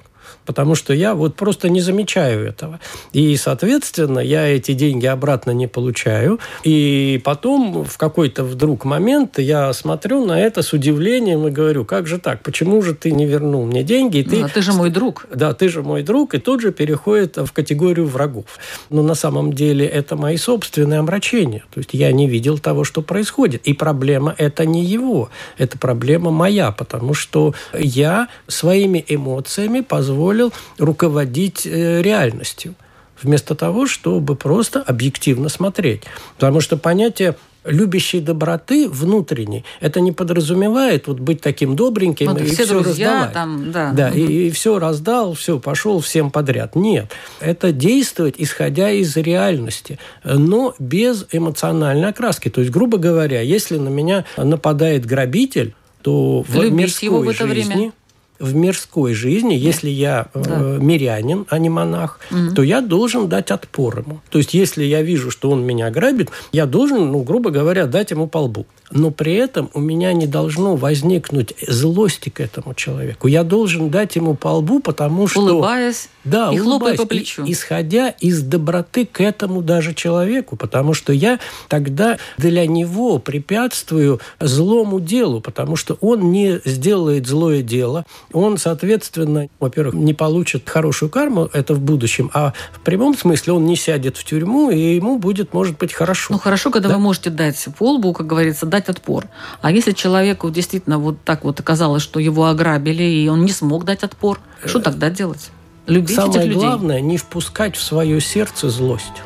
потому 0.49 0.73
что 0.73 0.95
я 0.95 1.13
вот 1.13 1.35
просто 1.35 1.69
не 1.69 1.79
замечаю 1.79 2.43
этого. 2.43 2.79
И, 3.13 3.37
соответственно, 3.37 4.17
я 4.17 4.47
эти 4.47 4.71
деньги 4.71 5.05
обратно 5.05 5.51
не 5.51 5.67
получаю. 5.67 6.39
И 6.63 7.21
потом 7.23 7.85
в 7.85 7.99
какой-то 7.99 8.43
вдруг 8.43 8.83
момент 8.83 9.37
я 9.37 9.71
смотрю 9.73 10.25
на 10.25 10.41
это 10.41 10.63
с 10.63 10.73
удивлением 10.73 11.45
и 11.47 11.51
говорю, 11.51 11.85
как 11.85 12.07
же 12.07 12.17
так, 12.17 12.41
почему 12.41 12.81
же 12.81 12.95
ты 12.95 13.11
не 13.11 13.27
вернул 13.27 13.67
мне 13.67 13.83
деньги? 13.83 14.17
И 14.17 14.23
ты... 14.23 14.41
А 14.41 14.47
ты 14.47 14.63
же 14.63 14.73
мой 14.73 14.89
друг. 14.89 15.27
Да, 15.31 15.53
ты 15.53 15.69
же 15.69 15.83
мой 15.83 16.01
друг, 16.01 16.33
и 16.33 16.39
тут 16.39 16.61
же 16.61 16.71
переходит 16.71 17.37
в 17.37 17.51
категорию 17.51 18.07
врагов. 18.07 18.45
Но 18.89 19.03
на 19.03 19.13
самом 19.13 19.53
деле 19.53 19.85
это 19.85 20.15
мои 20.15 20.37
собственные 20.37 21.01
омрачения. 21.01 21.63
То 21.71 21.77
есть 21.77 21.91
я 21.93 22.11
не 22.11 22.27
видел 22.27 22.57
того, 22.57 22.85
что 22.85 23.03
происходит. 23.03 23.67
И 23.67 23.73
проблема 23.73 24.33
это 24.35 24.65
не 24.65 24.83
его, 24.83 25.29
это 25.59 25.77
проблема 25.77 26.31
моя, 26.31 26.71
потому 26.71 27.13
что 27.13 27.53
я 27.77 28.29
своими 28.47 29.05
эмоциями 29.07 29.81
позволил 29.81 30.38
позволил 30.39 30.53
руководить 30.77 31.65
э, 31.65 32.01
реальностью 32.01 32.75
вместо 33.21 33.53
того, 33.53 33.85
чтобы 33.85 34.35
просто 34.35 34.81
объективно 34.81 35.49
смотреть. 35.49 36.03
Потому 36.35 36.61
что 36.61 36.77
понятие 36.77 37.35
любящей 37.65 38.21
доброты 38.21 38.87
внутренней, 38.87 39.65
это 39.81 39.99
не 39.99 40.13
подразумевает 40.13 41.07
вот 41.07 41.19
быть 41.19 41.41
таким 41.41 41.75
добреньким 41.75 42.27
вот, 42.27 42.41
и 42.41 42.45
все, 42.45 42.63
все 42.63 42.79
друзья, 42.81 43.07
раздавать. 43.07 43.33
Там, 43.33 43.71
да, 43.73 43.91
да 43.91 44.09
и, 44.09 44.47
и 44.47 44.49
все 44.51 44.79
раздал, 44.79 45.33
все, 45.33 45.59
пошел 45.59 45.99
всем 45.99 46.31
подряд. 46.31 46.77
Нет. 46.77 47.11
Это 47.41 47.73
действовать, 47.73 48.35
исходя 48.37 48.89
из 48.91 49.17
реальности, 49.17 49.99
но 50.23 50.73
без 50.79 51.25
эмоциональной 51.33 52.09
окраски. 52.09 52.49
То 52.49 52.61
есть, 52.61 52.71
грубо 52.71 52.97
говоря, 52.97 53.41
если 53.41 53.77
на 53.77 53.89
меня 53.89 54.23
нападает 54.37 55.05
грабитель, 55.05 55.75
то 56.01 56.45
в 56.47 56.55
Любить 56.55 56.71
мирской 56.71 57.09
его 57.09 57.19
в 57.19 57.27
это 57.27 57.45
жизни... 57.45 57.73
Время 57.73 57.93
в 58.39 58.55
мирской 58.55 59.13
жизни, 59.13 59.53
если 59.53 59.89
я 59.89 60.27
э, 60.33 60.79
мирянин, 60.81 61.45
а 61.49 61.59
не 61.59 61.69
монах, 61.69 62.19
угу. 62.31 62.55
то 62.55 62.63
я 62.63 62.81
должен 62.81 63.27
дать 63.27 63.51
отпор 63.51 63.99
ему. 63.99 64.21
То 64.29 64.37
есть, 64.37 64.53
если 64.53 64.83
я 64.83 65.01
вижу, 65.01 65.31
что 65.31 65.49
он 65.49 65.63
меня 65.63 65.89
грабит, 65.91 66.29
я 66.51 66.65
должен, 66.65 67.11
ну, 67.11 67.21
грубо 67.21 67.51
говоря, 67.51 67.85
дать 67.85 68.11
ему 68.11 68.27
по 68.27 68.39
лбу 68.39 68.65
но 68.91 69.11
при 69.11 69.33
этом 69.35 69.69
у 69.73 69.79
меня 69.79 70.13
не 70.13 70.27
должно 70.27 70.75
возникнуть 70.75 71.53
злости 71.67 72.29
к 72.29 72.39
этому 72.39 72.73
человеку. 72.73 73.27
Я 73.27 73.43
должен 73.43 73.89
дать 73.89 74.15
ему 74.15 74.35
по 74.35 74.49
лбу, 74.49 74.79
потому 74.79 75.27
что... 75.27 75.41
Улыбаясь 75.41 76.09
да, 76.23 76.51
и 76.51 76.57
хлопая 76.57 76.95
по 76.95 77.05
плечу. 77.05 77.43
И, 77.43 77.51
исходя 77.51 78.09
из 78.09 78.41
доброты 78.41 79.05
к 79.05 79.21
этому 79.21 79.61
даже 79.61 79.93
человеку, 79.93 80.55
потому 80.55 80.93
что 80.93 81.13
я 81.13 81.39
тогда 81.67 82.17
для 82.37 82.67
него 82.67 83.19
препятствую 83.19 84.19
злому 84.39 84.99
делу, 84.99 85.41
потому 85.41 85.75
что 85.75 85.97
он 86.01 86.31
не 86.31 86.61
сделает 86.65 87.27
злое 87.27 87.61
дело, 87.61 88.05
он, 88.33 88.57
соответственно, 88.57 89.47
во-первых, 89.59 89.95
не 89.95 90.13
получит 90.13 90.67
хорошую 90.69 91.09
карму, 91.09 91.49
это 91.53 91.73
в 91.73 91.79
будущем, 91.79 92.29
а 92.33 92.53
в 92.73 92.79
прямом 92.81 93.17
смысле 93.17 93.53
он 93.53 93.65
не 93.65 93.75
сядет 93.75 94.17
в 94.17 94.23
тюрьму, 94.23 94.69
и 94.69 94.95
ему 94.95 95.17
будет, 95.17 95.53
может 95.53 95.77
быть, 95.77 95.93
хорошо. 95.93 96.33
Ну, 96.33 96.39
хорошо, 96.39 96.71
когда 96.71 96.89
да? 96.89 96.95
вы 96.95 97.01
можете 97.01 97.29
дать 97.29 97.67
полбу, 97.77 98.13
как 98.13 98.27
говорится, 98.27 98.65
дать 98.65 98.89
отпор. 98.89 99.25
А 99.61 99.71
если 99.71 99.91
человеку 99.91 100.49
действительно 100.49 100.99
вот 100.99 101.17
так 101.23 101.43
вот 101.43 101.59
оказалось, 101.59 102.03
что 102.03 102.19
его 102.19 102.45
ограбили, 102.45 103.03
и 103.03 103.27
он 103.27 103.45
не 103.45 103.51
смог 103.51 103.85
дать 103.85 104.03
отпор, 104.03 104.39
что 104.65 104.79
э, 104.79 104.81
тогда 104.81 105.09
делать? 105.09 105.49
Любить 105.87 106.15
Самое 106.15 106.41
этих 106.41 106.49
людей? 106.49 106.61
главное– 106.61 106.99
не 107.01 107.17
впускать 107.17 107.75
в 107.75 107.81
свое 107.81 108.21
сердце 108.21 108.69
злость. 108.69 109.23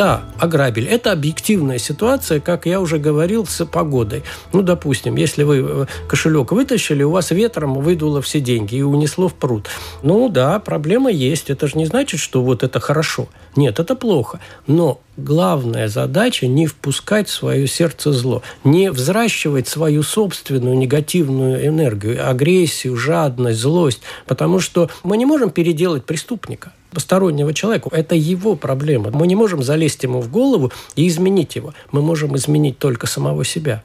Да, 0.00 0.22
ограбили. 0.38 0.88
Это 0.88 1.12
объективная 1.12 1.76
ситуация, 1.76 2.40
как 2.40 2.64
я 2.64 2.80
уже 2.80 2.96
говорил, 2.96 3.44
с 3.44 3.66
погодой. 3.66 4.22
Ну, 4.54 4.62
допустим, 4.62 5.16
если 5.16 5.42
вы 5.42 5.58
э, 5.58 5.86
кошелек 6.08 6.52
вытащили, 6.52 7.02
у 7.02 7.10
вас 7.10 7.32
ветром 7.32 7.74
выдуло 7.74 8.22
все 8.22 8.40
деньги 8.40 8.76
и 8.76 8.82
унесло 8.82 9.28
в 9.28 9.34
пруд. 9.34 9.68
Ну 10.02 10.30
да, 10.30 10.58
проблема 10.58 11.10
есть. 11.10 11.50
Это 11.50 11.66
же 11.66 11.76
не 11.76 11.84
значит, 11.84 12.18
что 12.18 12.40
вот 12.42 12.62
это 12.62 12.80
хорошо. 12.80 13.28
Нет, 13.56 13.78
это 13.78 13.94
плохо. 13.94 14.40
Но 14.66 15.02
главная 15.18 15.88
задача 15.88 16.46
не 16.46 16.66
впускать 16.66 17.28
в 17.28 17.34
свое 17.34 17.66
сердце 17.66 18.10
зло, 18.14 18.42
не 18.64 18.90
взращивать 18.90 19.68
свою 19.68 20.02
собственную 20.02 20.78
негативную 20.78 21.66
энергию, 21.66 22.26
агрессию, 22.26 22.96
жадность, 22.96 23.60
злость, 23.60 24.00
потому 24.26 24.60
что 24.60 24.88
мы 25.02 25.18
не 25.18 25.26
можем 25.26 25.50
переделать 25.50 26.06
преступника 26.06 26.72
постороннего 26.90 27.54
человека. 27.54 27.88
Это 27.92 28.14
его 28.14 28.56
проблема. 28.56 29.10
Мы 29.10 29.26
не 29.26 29.36
можем 29.36 29.62
залезть 29.62 30.02
ему 30.02 30.20
в 30.20 30.30
голову 30.30 30.72
и 30.96 31.06
изменить 31.08 31.56
его. 31.56 31.74
Мы 31.92 32.02
можем 32.02 32.36
изменить 32.36 32.78
только 32.78 33.06
самого 33.06 33.44
себя. 33.44 33.82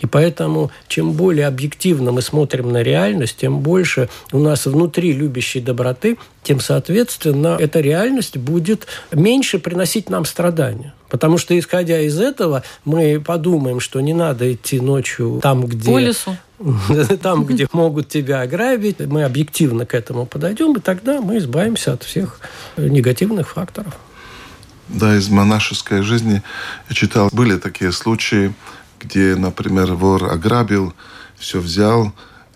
И 0.00 0.06
поэтому, 0.06 0.70
чем 0.88 1.12
более 1.12 1.46
объективно 1.46 2.12
мы 2.12 2.22
смотрим 2.22 2.72
на 2.72 2.82
реальность, 2.82 3.36
тем 3.38 3.60
больше 3.60 4.08
у 4.32 4.38
нас 4.38 4.66
внутри 4.66 5.12
любящей 5.12 5.60
доброты, 5.60 6.16
тем, 6.42 6.60
соответственно, 6.60 7.56
эта 7.60 7.80
реальность 7.80 8.36
будет 8.38 8.86
меньше 9.12 9.58
приносить 9.58 10.08
нам 10.08 10.24
страдания. 10.24 10.94
Потому 11.10 11.38
что, 11.38 11.58
исходя 11.58 12.00
из 12.00 12.18
этого, 12.18 12.62
мы 12.84 13.20
подумаем, 13.20 13.80
что 13.80 14.00
не 14.00 14.14
надо 14.14 14.52
идти 14.52 14.80
ночью 14.80 15.40
там, 15.42 15.66
где... 15.66 15.90
По 15.90 15.98
лесу. 15.98 16.36
Там, 17.22 17.46
где 17.46 17.66
могут 17.72 18.08
тебя 18.08 18.42
ограбить. 18.42 19.00
Мы 19.00 19.24
объективно 19.24 19.86
к 19.86 19.94
этому 19.94 20.26
подойдем, 20.26 20.76
и 20.76 20.80
тогда 20.80 21.22
мы 21.22 21.38
избавимся 21.38 21.94
от 21.94 22.02
всех 22.02 22.38
негативных 22.76 23.48
факторов. 23.48 23.96
Да, 24.88 25.16
из 25.16 25.30
монашеской 25.30 26.02
жизни 26.02 26.42
я 26.88 26.94
читал, 26.94 27.30
были 27.32 27.56
такие 27.56 27.92
случаи, 27.92 28.52
где, 29.00 29.34
например, 29.36 29.94
вор 29.94 30.24
ограбил, 30.24 30.94
все 31.38 31.58
взял, 31.58 32.12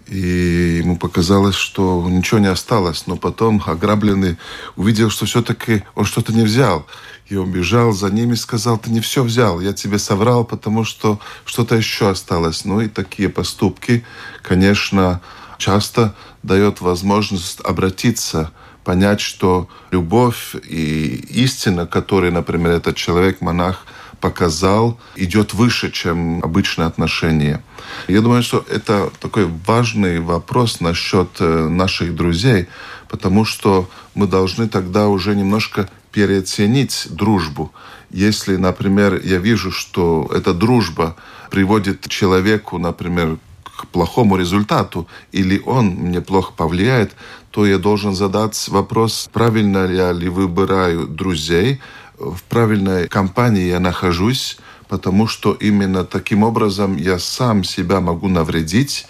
и 0.07 0.81
ему 0.83 0.99
показалось, 0.99 1.55
что 1.55 2.07
ничего 2.09 2.39
не 2.39 2.49
осталось. 2.49 3.07
Но 3.07 3.17
потом 3.17 3.63
ограбленный 3.65 4.37
увидел, 4.77 5.11
что 5.11 5.25
все-таки 5.27 5.83
он 5.95 6.05
что-то 6.05 6.33
не 6.33 6.43
взял. 6.43 6.87
И 7.27 7.37
он 7.37 7.51
бежал 7.51 7.93
за 7.93 8.11
ним 8.11 8.33
и 8.33 8.37
сказал, 8.37 8.77
ты 8.77 8.91
не 8.91 9.01
все 9.01 9.23
взял, 9.23 9.59
я 9.61 9.73
тебе 9.73 9.99
соврал, 9.99 10.45
потому 10.45 10.85
что 10.85 11.19
что-то 11.47 11.75
еще 11.75 12.11
осталось. 12.11 12.67
Ну 12.67 12.83
и 12.83 12.89
такие 12.89 13.31
поступки, 13.31 14.05
конечно, 14.43 15.23
часто 15.57 16.15
дает 16.43 16.83
возможность 16.83 17.61
обратиться 17.61 18.53
понять, 18.85 19.23
что 19.23 19.69
любовь 19.91 20.55
и 20.63 21.25
истина, 21.31 21.87
которую, 21.87 22.33
например, 22.33 22.73
этот 22.73 22.97
человек, 22.97 23.41
монах, 23.41 23.87
показал, 24.25 24.99
идет 25.17 25.53
выше, 25.53 25.91
чем 25.91 26.43
обычные 26.43 26.87
отношения. 26.87 27.63
Я 28.09 28.23
думаю, 28.23 28.43
что 28.43 28.65
это 28.71 29.11
такой 29.21 29.47
важный 29.67 30.19
вопрос 30.19 30.81
насчет 30.81 31.29
э, 31.41 31.69
наших 31.69 32.15
друзей, 32.15 32.67
потому 33.11 33.45
что 33.45 33.87
мы 34.15 34.27
должны 34.27 34.67
тогда 34.67 35.09
уже 35.09 35.37
немножко 35.37 35.91
переоценить 36.11 37.09
дружбу. 37.11 37.71
Если, 38.09 38.57
например, 38.57 39.21
я 39.23 39.37
вижу, 39.37 39.71
что 39.71 40.27
эта 40.35 40.55
дружба 40.55 41.17
приводит 41.51 42.09
человеку, 42.09 42.79
например, 42.79 43.37
к 43.63 43.87
плохому 43.89 44.39
результату, 44.39 45.07
или 45.33 45.61
он 45.67 45.87
мне 45.89 46.23
плохо 46.23 46.53
повлияет, 46.57 47.13
то 47.51 47.67
я 47.67 47.79
должен 47.79 48.15
задать 48.15 48.69
вопрос, 48.69 49.29
правильно 49.33 49.87
я 49.87 50.13
ли 50.13 50.29
выбираю 50.31 51.07
друзей, 51.07 51.81
в 52.19 52.43
правильной 52.45 53.09
компании 53.09 53.67
я 53.67 53.81
нахожусь, 53.81 54.59
потому 54.89 55.27
что 55.27 55.53
именно 55.53 56.05
таким 56.05 56.43
образом 56.43 56.97
я 56.97 57.19
сам 57.19 57.65
себя 57.65 58.01
могу 58.01 58.29
навредить, 58.29 59.07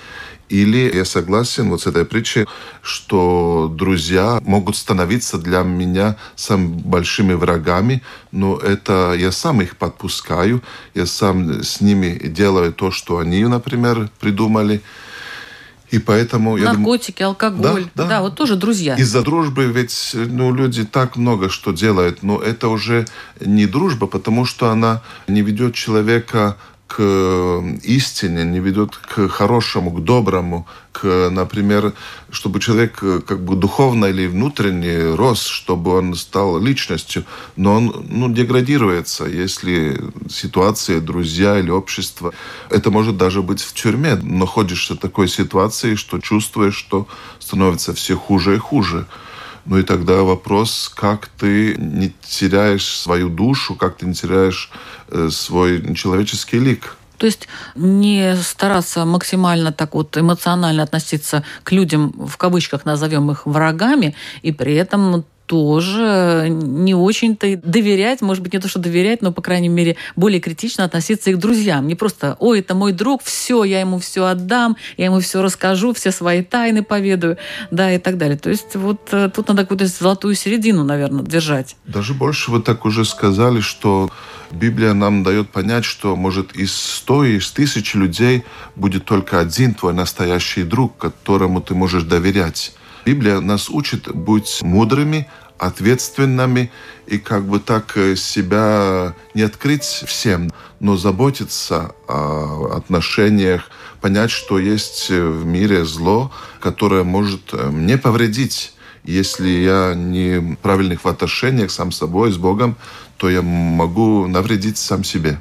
или 0.49 0.95
я 0.95 1.05
согласен 1.05 1.71
вот 1.71 1.83
с 1.83 1.87
этой 1.87 2.05
притчей, 2.05 2.47
что 2.83 3.73
друзья 3.75 4.41
могут 4.45 4.77
становиться 4.77 5.39
для 5.39 5.63
меня 5.63 6.17
самыми 6.37 6.81
большими 6.83 7.33
врагами, 7.33 8.03
но 8.31 8.57
это 8.59 9.15
я 9.19 9.33
сам 9.33 9.63
их 9.63 9.77
подпускаю, 9.77 10.63
я 10.95 11.07
сам 11.07 11.63
с 11.63 11.81
ними 11.81 12.21
делаю 12.25 12.73
то, 12.73 12.91
что 12.91 13.19
они, 13.19 13.45
например, 13.45 14.11
придумали. 14.21 14.83
И 15.95 15.99
поэтому... 15.99 16.57
Наркотики, 16.57 17.19
думаю, 17.19 17.31
алкоголь. 17.31 17.85
Да, 17.95 18.03
да. 18.03 18.09
да, 18.09 18.21
вот 18.23 18.35
тоже 18.35 18.57
друзья. 18.57 18.97
Из-за 18.97 19.23
дружбы 19.23 19.67
ведь 19.67 20.11
ну, 20.15 20.53
люди 20.53 20.85
так 20.85 21.17
много 21.17 21.49
что 21.49 21.71
делают, 21.71 22.25
но 22.25 22.41
это 22.41 22.69
уже 22.69 23.07
не 23.39 23.67
дружба, 23.67 24.09
потому 24.09 24.45
что 24.45 24.71
она 24.71 25.03
не 25.29 25.43
ведет 25.43 25.75
человека 25.75 26.57
к 26.95 26.99
э, 27.01 27.77
истине, 27.83 28.45
не 28.45 28.61
ведет 28.61 28.97
к 28.97 29.29
хорошему, 29.29 29.91
к 29.91 30.05
доброму, 30.05 30.65
к, 30.93 31.29
например, 31.29 31.93
чтобы 32.31 32.61
человек 32.61 33.03
э, 33.03 33.21
как 33.27 33.45
бы 33.45 33.57
духовно 33.57 34.05
или 34.07 34.29
внутренне 34.29 35.17
рос, 35.17 35.45
чтобы 35.45 35.91
он 35.99 36.15
стал 36.15 36.61
личностью, 36.61 37.25
но 37.57 37.75
он 37.75 38.07
ну, 38.09 38.33
деградируется, 38.33 39.25
если 39.25 40.01
ситуация, 40.31 41.01
друзья 41.01 41.59
или 41.59 41.71
общество. 41.71 42.33
Это 42.71 42.93
может 42.93 43.17
даже 43.17 43.43
быть 43.43 43.61
в 43.61 43.73
тюрьме, 43.73 44.15
находишься 44.15 44.95
в 44.95 44.99
такой 44.99 45.27
ситуации, 45.27 45.97
что 45.97 46.21
чувствуешь, 46.21 46.77
что 46.77 47.09
становится 47.41 47.93
все 47.93 48.15
хуже 48.17 48.55
и 48.55 48.59
хуже. 48.59 49.07
Ну 49.67 49.79
и 49.79 49.83
тогда 49.83 50.23
вопрос, 50.23 50.93
как 50.95 51.29
ты 51.39 51.75
не 51.77 52.13
теряешь 52.23 52.87
свою 52.87 53.29
душу, 53.29 53.75
как 53.75 53.97
ты 53.97 54.07
не 54.07 54.15
теряешь 54.15 54.71
э, 55.09 55.31
свой 55.31 55.95
человеческий 55.95 56.59
лик. 56.59 56.97
То 57.19 57.27
есть 57.27 57.49
не 57.75 58.37
стараться 58.37 59.05
максимально 59.05 59.73
так 59.73 59.95
вот 59.95 60.17
эмоционально 60.17 60.83
относиться 60.83 61.45
к 61.63 61.73
людям, 61.73 62.13
в 62.13 62.37
кавычках 62.37 62.85
назовем 62.85 63.31
их 63.31 63.47
врагами, 63.47 64.15
и 64.43 64.53
при 64.53 64.75
этом 64.75 65.25
тоже 65.55 66.49
не 66.51 66.97
очень-то 66.97 67.57
доверять, 67.63 68.23
может 68.23 68.43
быть, 68.43 68.53
не 68.55 68.59
то, 68.59 68.67
что 68.67 68.81
доверять, 68.81 69.23
но, 69.23 69.31
по 69.31 69.41
крайней 69.41 69.69
мере, 69.69 69.95
более 70.17 70.41
критично 70.41 70.83
относиться 70.83 71.31
и 71.31 71.35
к 71.35 71.39
друзьям. 71.39 71.87
Не 71.87 71.95
просто, 71.95 72.37
ой, 72.41 72.59
это 72.59 72.75
мой 72.75 72.91
друг, 72.91 73.23
все, 73.23 73.63
я 73.63 73.79
ему 73.79 74.01
все 74.01 74.25
отдам, 74.25 74.77
я 74.97 75.05
ему 75.05 75.21
все 75.21 75.43
расскажу, 75.43 75.95
все 75.95 76.11
свои 76.11 76.43
тайны 76.43 76.83
поведаю, 76.83 77.39
да, 77.71 77.93
и 77.93 77.99
так 77.99 78.19
далее. 78.19 78.37
То 78.37 78.51
есть 78.51 78.75
вот 78.75 79.11
э, 79.13 79.31
тут 79.33 79.47
надо 79.47 79.63
какую-то 79.63 79.87
золотую 79.87 80.35
середину, 80.35 80.83
наверное, 80.83 81.25
держать. 81.25 81.77
Даже 81.87 82.15
больше 82.15 82.51
вы 82.51 82.61
так 82.61 82.85
уже 82.85 83.05
сказали, 83.05 83.61
что 83.61 84.11
Библия 84.51 84.93
нам 84.93 85.23
дает 85.23 85.51
понять, 85.51 85.85
что, 85.85 86.17
может, 86.17 86.57
из 86.57 86.73
сто, 86.75 87.25
из 87.25 87.49
тысячи 87.53 87.97
людей 87.97 88.43
будет 88.75 89.05
только 89.05 89.39
один 89.39 89.75
твой 89.75 89.95
настоящий 89.95 90.65
друг, 90.65 90.97
которому 90.97 91.61
ты 91.61 91.77
можешь 91.77 92.03
доверять. 92.03 92.73
Библия 93.05 93.41
нас 93.41 93.69
учит 93.69 94.09
быть 94.15 94.61
мудрыми, 94.63 95.29
ответственными 95.59 96.71
и 97.07 97.19
как 97.19 97.45
бы 97.45 97.61
так 97.61 97.97
э, 97.97 98.17
себя 98.17 99.15
не 99.35 99.43
открыть 99.43 99.85
всем, 99.85 100.51
но 100.81 100.97
заботиться 100.97 101.95
о 102.09 102.77
отношениях, 102.77 103.71
понять, 104.01 104.31
что 104.31 104.59
есть 104.59 105.09
в 105.11 105.45
мире 105.45 105.85
зло, 105.85 106.31
которое 106.61 107.05
может 107.05 107.53
э, 107.53 107.71
мне 107.71 107.99
повредить. 107.99 108.73
Если 109.05 109.49
я 109.49 109.95
не 109.95 110.57
правильных 110.63 111.05
в 111.05 111.09
отношениях 111.09 111.71
сам 111.71 111.93
с 111.93 111.99
собой, 111.99 112.33
с 112.33 112.37
Богом, 112.37 112.77
то 113.17 113.29
я 113.29 113.43
могу 113.43 114.27
навредить 114.27 114.79
сам 114.79 115.05
себе. 115.05 115.39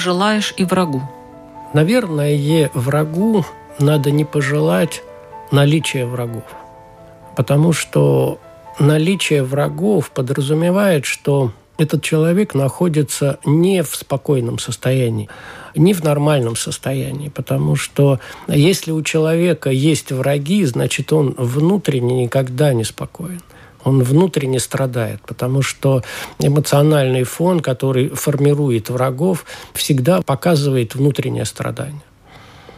Пожелаешь 0.00 0.54
и 0.56 0.64
врагу? 0.64 1.02
Наверное, 1.74 2.70
врагу 2.72 3.44
надо 3.78 4.10
не 4.10 4.24
пожелать 4.24 5.02
наличия 5.52 6.06
врагов. 6.06 6.44
Потому 7.36 7.74
что 7.74 8.38
наличие 8.78 9.42
врагов 9.42 10.10
подразумевает, 10.10 11.04
что 11.04 11.52
этот 11.76 12.02
человек 12.02 12.54
находится 12.54 13.38
не 13.44 13.82
в 13.82 13.94
спокойном 13.94 14.58
состоянии, 14.58 15.28
не 15.74 15.92
в 15.92 16.02
нормальном 16.02 16.56
состоянии, 16.56 17.28
потому 17.28 17.76
что 17.76 18.20
если 18.48 18.92
у 18.92 19.02
человека 19.02 19.68
есть 19.68 20.12
враги, 20.12 20.64
значит, 20.64 21.12
он 21.12 21.34
внутренне 21.36 22.24
никогда 22.24 22.72
не 22.72 22.84
спокоен 22.84 23.42
он 23.84 24.02
внутренне 24.02 24.60
страдает, 24.60 25.20
потому 25.26 25.62
что 25.62 26.02
эмоциональный 26.38 27.24
фон, 27.24 27.60
который 27.60 28.08
формирует 28.10 28.90
врагов, 28.90 29.44
всегда 29.74 30.22
показывает 30.22 30.94
внутреннее 30.94 31.44
страдание. 31.44 32.02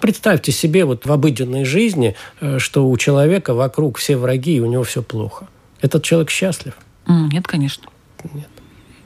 Представьте 0.00 0.50
себе 0.50 0.84
вот 0.84 1.06
в 1.06 1.12
обыденной 1.12 1.64
жизни, 1.64 2.16
э, 2.40 2.58
что 2.58 2.88
у 2.88 2.96
человека 2.96 3.54
вокруг 3.54 3.98
все 3.98 4.16
враги, 4.16 4.56
и 4.56 4.60
у 4.60 4.66
него 4.66 4.82
все 4.82 5.02
плохо. 5.02 5.46
Этот 5.80 6.02
человек 6.02 6.30
счастлив? 6.30 6.74
Нет, 7.06 7.46
конечно. 7.46 7.88
Нет. 8.34 8.48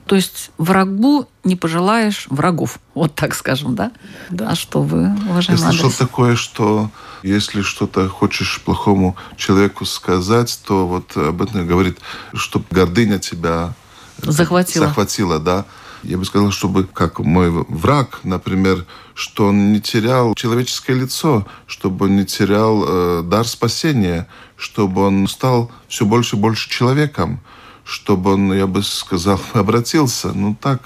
То 0.07 0.15
есть 0.15 0.51
врагу 0.57 1.27
не 1.43 1.57
пожелаешь 1.57 2.27
врагов, 2.31 2.79
вот 2.95 3.15
так 3.15 3.35
скажем, 3.35 3.75
да? 3.75 3.91
Да. 4.31 4.51
А 4.51 4.55
что 4.55 4.81
вы, 4.81 5.11
уважаемый 5.29 5.61
Я 5.61 5.71
слышал 5.71 5.87
адрес? 5.87 5.99
такое, 5.99 6.37
что 6.37 6.91
если 7.25 7.63
что-то 7.63 8.09
хочешь 8.09 8.61
плохому 8.65 9.17
человеку 9.37 9.85
сказать, 9.85 10.61
то 10.65 10.87
вот 10.87 11.17
об 11.17 11.43
этом 11.43 11.67
говорит, 11.67 11.99
чтобы 12.35 12.67
гордыня 12.71 13.19
тебя 13.19 13.75
Захватила. 14.23 14.87
захватила, 14.87 15.39
да. 15.41 15.65
Я 16.05 16.19
бы 16.19 16.25
сказал, 16.25 16.53
чтобы 16.53 16.85
как 16.85 17.19
мой 17.19 17.51
враг, 17.51 18.21
например, 18.23 18.87
что 19.15 19.47
он 19.49 19.73
не 19.73 19.81
терял 19.81 20.35
человеческое 20.37 20.95
лицо, 20.95 21.47
чтобы 21.67 22.07
он 22.07 22.17
не 22.17 22.25
терял 22.25 22.85
э, 22.87 23.23
дар 23.25 23.47
спасения, 23.49 24.29
чтобы 24.57 25.03
он 25.03 25.27
стал 25.27 25.73
все 25.89 26.05
больше 26.05 26.37
и 26.37 26.39
больше 26.39 26.71
человеком, 26.71 27.41
чтобы 27.87 28.35
он, 28.35 28.53
я 28.53 28.67
бы 28.67 28.83
сказал, 28.83 29.41
обратился. 29.55 30.33
Ну 30.33 30.57
так, 30.61 30.83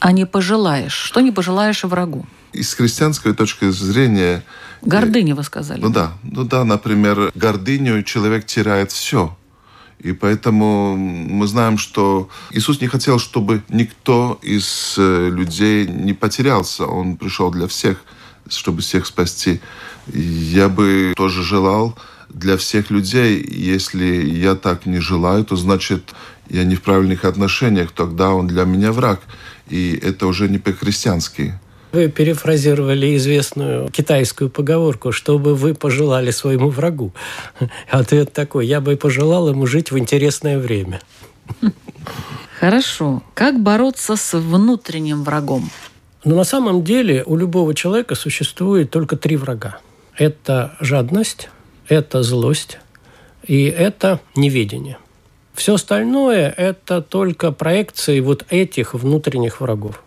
А 0.00 0.12
не 0.12 0.26
пожелаешь? 0.26 0.94
Что 0.94 1.20
не 1.20 1.30
пожелаешь 1.30 1.84
и 1.84 1.86
врагу? 1.86 2.26
из 2.52 2.74
христианской 2.74 3.34
точки 3.34 3.70
зрения 3.70 4.42
Гордыни, 4.82 5.32
вы 5.32 5.42
сказали. 5.42 5.80
Ну 5.80 5.90
да, 5.90 6.12
ну 6.22 6.44
да, 6.44 6.64
например, 6.64 7.32
гордыню 7.34 8.02
человек 8.04 8.46
теряет 8.46 8.92
все. 8.92 9.36
И 9.98 10.12
поэтому 10.12 10.96
мы 10.96 11.46
знаем, 11.48 11.78
что 11.78 12.28
Иисус 12.52 12.80
не 12.80 12.86
хотел, 12.86 13.18
чтобы 13.18 13.62
никто 13.68 14.38
из 14.42 14.94
э, 14.96 15.28
людей 15.28 15.88
не 15.88 16.12
потерялся. 16.12 16.86
Он 16.86 17.16
пришел 17.16 17.50
для 17.50 17.66
всех, 17.66 18.00
чтобы 18.48 18.80
всех 18.80 19.06
спасти. 19.06 19.60
Я 20.06 20.68
бы 20.68 21.12
тоже 21.16 21.42
желал 21.42 21.98
для 22.28 22.56
всех 22.56 22.90
людей, 22.90 23.44
если 23.50 24.04
я 24.06 24.54
так 24.54 24.86
не 24.86 25.00
желаю, 25.00 25.44
то 25.44 25.56
значит, 25.56 26.14
я 26.48 26.64
не 26.64 26.74
в 26.74 26.82
правильных 26.82 27.24
отношениях, 27.24 27.92
тогда 27.92 28.30
он 28.30 28.46
для 28.46 28.64
меня 28.64 28.92
враг. 28.92 29.20
И 29.68 29.98
это 30.02 30.26
уже 30.26 30.48
не 30.48 30.58
по-христиански. 30.58 31.54
Вы 31.92 32.08
перефразировали 32.08 33.16
известную 33.16 33.88
китайскую 33.90 34.50
поговорку, 34.50 35.10
чтобы 35.10 35.54
вы 35.54 35.74
пожелали 35.74 36.30
своему 36.30 36.68
врагу. 36.68 37.12
Ответ 37.90 38.32
такой, 38.32 38.66
я 38.66 38.80
бы 38.80 38.96
пожелал 38.96 39.48
ему 39.48 39.66
жить 39.66 39.90
в 39.90 39.98
интересное 39.98 40.58
время. 40.58 41.00
Хорошо. 42.60 43.22
Как 43.34 43.60
бороться 43.62 44.16
с 44.16 44.38
внутренним 44.38 45.24
врагом? 45.24 45.70
Но 46.24 46.34
на 46.34 46.44
самом 46.44 46.84
деле 46.84 47.22
у 47.24 47.36
любого 47.36 47.74
человека 47.74 48.14
существует 48.14 48.90
только 48.90 49.16
три 49.16 49.36
врага. 49.36 49.78
Это 50.16 50.76
жадность, 50.80 51.48
это 51.88 52.22
злость 52.22 52.78
и 53.46 53.64
это 53.64 54.20
неведение. 54.36 54.98
Все 55.58 55.74
остальное– 55.74 56.54
это 56.56 57.02
только 57.02 57.50
проекции 57.50 58.20
вот 58.20 58.46
этих 58.48 58.94
внутренних 58.94 59.60
врагов. 59.60 60.04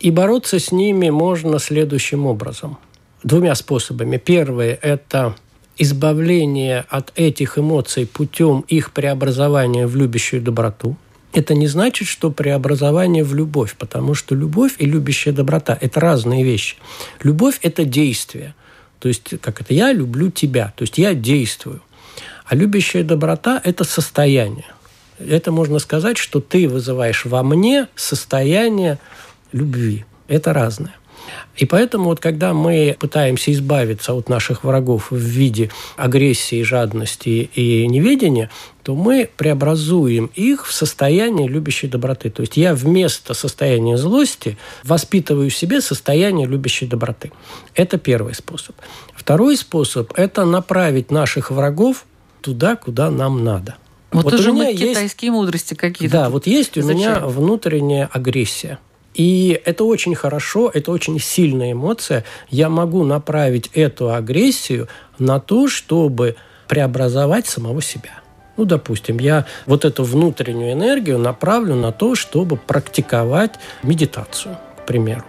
И 0.00 0.10
бороться 0.10 0.58
с 0.58 0.72
ними 0.72 1.10
можно 1.10 1.58
следующим 1.58 2.24
образом. 2.24 2.78
Двумя 3.22 3.54
способами. 3.54 4.16
Первое– 4.16 4.78
это 4.82 5.36
избавление 5.76 6.86
от 6.88 7.12
этих 7.16 7.58
эмоций 7.58 8.06
путем 8.06 8.64
их 8.66 8.92
преобразования 8.92 9.86
в 9.86 9.94
любящую 9.94 10.40
доброту. 10.40 10.96
Это 11.34 11.52
не 11.52 11.66
значит, 11.66 12.08
что 12.08 12.30
преобразование 12.30 13.24
в 13.24 13.34
любовь, 13.34 13.76
потому 13.78 14.14
что 14.14 14.34
любовь 14.34 14.76
и 14.78 14.86
любящая 14.86 15.34
доброта– 15.34 15.76
это 15.82 16.00
разные 16.00 16.44
вещи. 16.44 16.76
Любовь– 17.22 17.58
это 17.62 17.84
действие. 17.84 18.54
То 19.00 19.08
есть, 19.08 19.38
как 19.42 19.60
это, 19.60 19.74
я 19.74 19.92
люблю 19.92 20.30
тебя, 20.30 20.72
то 20.74 20.82
есть 20.82 20.96
я 20.96 21.12
действую. 21.12 21.82
А 22.46 22.54
любящая 22.54 23.04
доброта– 23.04 23.60
это 23.64 23.84
состояние. 23.84 24.64
Это 25.18 25.52
можно 25.52 25.78
сказать, 25.78 26.18
что 26.18 26.40
ты 26.40 26.68
вызываешь 26.68 27.24
во 27.24 27.42
мне 27.42 27.88
состояние 27.94 28.98
любви. 29.52 30.04
Это 30.28 30.52
разное. 30.52 30.94
И 31.56 31.66
поэтому 31.66 32.04
вот 32.04 32.20
когда 32.20 32.54
мы 32.54 32.96
пытаемся 32.98 33.52
избавиться 33.52 34.14
от 34.14 34.28
наших 34.28 34.64
врагов 34.64 35.10
в 35.10 35.16
виде 35.16 35.70
агрессии, 35.96 36.62
жадности 36.62 37.50
и 37.54 37.86
неведения, 37.86 38.50
то 38.82 38.94
мы 38.94 39.28
преобразуем 39.36 40.30
их 40.34 40.66
в 40.66 40.72
состояние 40.72 41.48
любящей 41.48 41.88
доброты. 41.88 42.30
То 42.30 42.42
есть 42.42 42.56
я 42.56 42.74
вместо 42.74 43.34
состояния 43.34 43.96
злости 43.96 44.56
воспитываю 44.84 45.50
в 45.50 45.56
себе 45.56 45.80
состояние 45.80 46.46
любящей 46.46 46.86
доброты. 46.86 47.32
Это 47.74 47.98
первый 47.98 48.34
способ. 48.34 48.76
Второй 49.14 49.56
способ– 49.56 50.12
это 50.16 50.44
направить 50.44 51.10
наших 51.10 51.50
врагов 51.50 52.06
туда, 52.40 52.76
куда 52.76 53.10
нам 53.10 53.44
надо. 53.44 53.76
Вот, 54.10 54.24
Вот 54.24 54.34
у 54.34 54.36
уже 54.36 54.52
меня 54.52 54.68
есть- 54.68 54.82
китайские 54.82 55.30
мудрости 55.32 55.74
какие-то. 55.74 56.12
Да, 56.12 56.30
вот 56.30 56.46
есть 56.46 56.76
у 56.78 56.82
меня 56.82 57.20
внутренняя 57.20 58.08
агрессия. 58.12 58.78
И 59.14 59.60
это 59.64 59.84
очень 59.84 60.14
хорошо, 60.14 60.70
это 60.72 60.90
очень 60.92 61.18
сильная 61.18 61.72
эмоция. 61.72 62.24
Я 62.50 62.68
могу 62.68 63.04
направить 63.04 63.68
эту 63.74 64.14
агрессию 64.14 64.88
на 65.18 65.40
то, 65.40 65.68
чтобы 65.68 66.36
преобразовать 66.68 67.46
самого 67.46 67.82
себя. 67.82 68.20
Ну, 68.56 68.64
допустим, 68.64 69.18
я 69.18 69.46
вот 69.66 69.84
эту 69.84 70.04
внутреннюю 70.04 70.72
энергию 70.72 71.18
направлю 71.18 71.74
на 71.74 71.92
то, 71.92 72.14
чтобы 72.14 72.56
практиковать 72.56 73.52
медитацию, 73.82 74.56
к 74.78 74.86
примеру. 74.86 75.24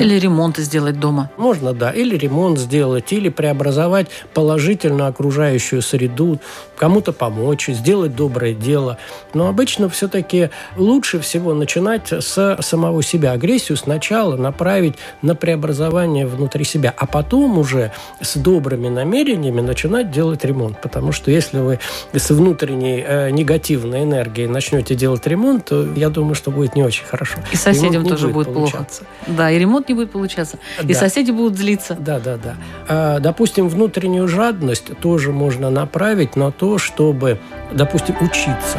Или 0.00 0.18
ремонт 0.18 0.56
сделать 0.56 0.98
дома. 0.98 1.30
Можно, 1.36 1.74
да, 1.74 1.90
или 1.90 2.16
ремонт 2.16 2.58
сделать, 2.58 3.12
или 3.12 3.28
преобразовать 3.28 4.08
положительно 4.32 5.06
окружающую 5.08 5.82
среду, 5.82 6.40
кому-то 6.76 7.12
помочь, 7.12 7.68
сделать 7.68 8.16
доброе 8.16 8.54
дело. 8.54 8.96
Но 9.34 9.48
обычно 9.48 9.90
все-таки 9.90 10.48
лучше 10.76 11.20
всего 11.20 11.52
начинать 11.52 12.10
с 12.10 12.56
самого 12.62 13.02
себя. 13.02 13.32
Агрессию 13.32 13.76
сначала 13.76 14.36
направить 14.36 14.94
на 15.20 15.34
преобразование 15.34 16.26
внутри 16.26 16.64
себя, 16.64 16.94
а 16.96 17.06
потом 17.06 17.58
уже 17.58 17.92
с 18.22 18.36
добрыми 18.38 18.88
намерениями 18.88 19.60
начинать 19.60 20.10
делать 20.10 20.44
ремонт. 20.46 20.80
Потому 20.80 21.12
что 21.12 21.30
если 21.30 21.58
вы 21.58 21.78
с 22.12 22.30
внутренней 22.30 23.04
э, 23.06 23.30
негативной 23.30 24.04
энергией 24.04 24.48
начнете 24.48 24.94
делать 24.94 25.26
ремонт, 25.26 25.66
то 25.66 25.86
я 25.94 26.08
думаю, 26.08 26.34
что 26.34 26.50
будет 26.50 26.74
не 26.74 26.82
очень 26.82 27.04
хорошо. 27.04 27.38
И 27.52 27.56
соседям 27.56 28.06
тоже 28.06 28.28
будет, 28.28 28.46
плохо. 28.46 28.70
получаться. 28.72 29.02
Да, 29.26 29.50
и 29.50 29.58
ремонт 29.58 29.89
не 29.90 29.94
будет 29.94 30.10
получаться. 30.10 30.58
И 30.82 30.94
Да. 30.94 30.98
соседи 30.98 31.30
будут 31.30 31.58
злиться. 31.58 31.96
Да, 31.98 32.18
да, 32.18 32.36
да. 32.36 32.54
А, 32.88 33.18
допустим, 33.20 33.68
внутреннюю 33.68 34.28
жадность 34.28 34.96
тоже 35.00 35.32
можно 35.32 35.70
направить 35.70 36.36
на 36.36 36.50
то, 36.50 36.78
чтобы, 36.78 37.38
допустим, 37.72 38.16
учиться. 38.20 38.78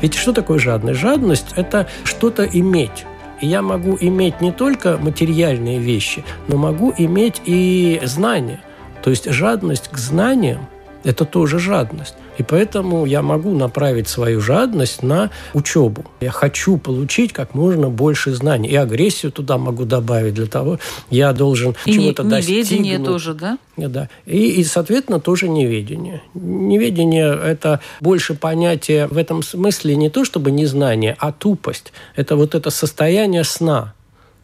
Ведь 0.00 0.14
что 0.14 0.32
такое 0.32 0.58
жадность? 0.58 1.00
Жадность– 1.00 1.52
это 1.56 1.88
что-то 2.04 2.44
иметь. 2.44 3.04
И 3.40 3.46
я 3.46 3.62
могу 3.62 3.96
иметь 4.00 4.40
не 4.40 4.52
только 4.52 4.96
материальные 4.98 5.78
вещи, 5.78 6.24
но 6.48 6.56
могу 6.56 6.92
иметь 6.96 7.40
и 7.44 8.00
знания. 8.04 8.60
То 9.02 9.10
есть 9.10 9.30
жадность 9.30 9.88
к 9.88 9.96
знаниям– 9.98 10.66
это 11.04 11.24
тоже 11.24 11.58
жадность. 11.58 12.14
И 12.38 12.42
поэтому 12.44 13.04
я 13.04 13.20
могу 13.22 13.52
направить 13.56 14.08
свою 14.08 14.40
жадность 14.40 15.02
на 15.02 15.30
учебу. 15.54 16.04
Я 16.20 16.30
хочу 16.30 16.76
получить 16.76 17.32
как 17.32 17.54
можно 17.54 17.88
больше 17.90 18.32
знаний. 18.32 18.68
И 18.68 18.76
агрессию 18.76 19.32
туда 19.32 19.58
могу 19.58 19.84
добавить 19.84 20.34
для 20.34 20.46
того, 20.46 20.78
я 21.10 21.32
должен 21.32 21.74
И 21.84 21.92
чего-то 21.92 22.22
неведение 22.22 22.98
достигнуть. 22.98 23.06
тоже, 23.06 23.34
да? 23.34 23.58
Да. 23.76 24.08
И, 24.26 24.60
и, 24.60 24.64
соответственно, 24.64 25.18
тоже 25.18 25.48
неведение. 25.48 26.22
Неведение– 26.34 27.36
это 27.44 27.80
больше 28.00 28.34
понятие 28.34 29.08
в 29.08 29.16
этом 29.16 29.42
смысле 29.42 29.96
не 29.96 30.10
то, 30.10 30.24
чтобы 30.24 30.52
незнание, 30.52 31.16
а 31.18 31.32
тупость. 31.32 31.92
Это 32.14 32.36
вот 32.36 32.54
это 32.54 32.70
состояние 32.70 33.44
сна. 33.44 33.94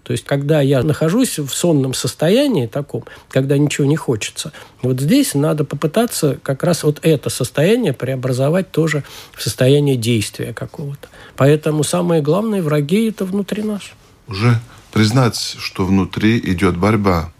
То 0.04 0.12
есть, 0.12 0.24
когда 0.24 0.60
я 0.60 0.82
нахожусь 0.82 1.38
в 1.38 1.48
сонном 1.48 1.94
состоянии 1.94 2.66
таком, 2.66 3.04
когда 3.30 3.56
ничего 3.56 3.86
не 3.86 3.96
хочется, 3.96 4.52
вот 4.82 5.00
здесь 5.00 5.34
надо 5.34 5.64
попытаться 5.64 6.38
как 6.42 6.62
раз 6.62 6.84
вот 6.84 7.00
это 7.02 7.30
состояние 7.30 7.94
преобразовать 7.94 8.70
тоже 8.70 9.02
в 9.32 9.42
состояние 9.42 9.96
действия 9.96 10.52
какого-то. 10.52 11.08
Поэтому 11.36 11.82
самые 11.84 12.20
главные 12.20 12.60
враги– 12.60 13.08
это 13.08 13.24
внутри 13.24 13.62
нас. 13.62 13.80
Уже 14.28 14.60
признать, 14.92 15.56
что 15.58 15.86
внутри 15.86 16.38
идет 16.38 16.76
борьба 16.76 17.32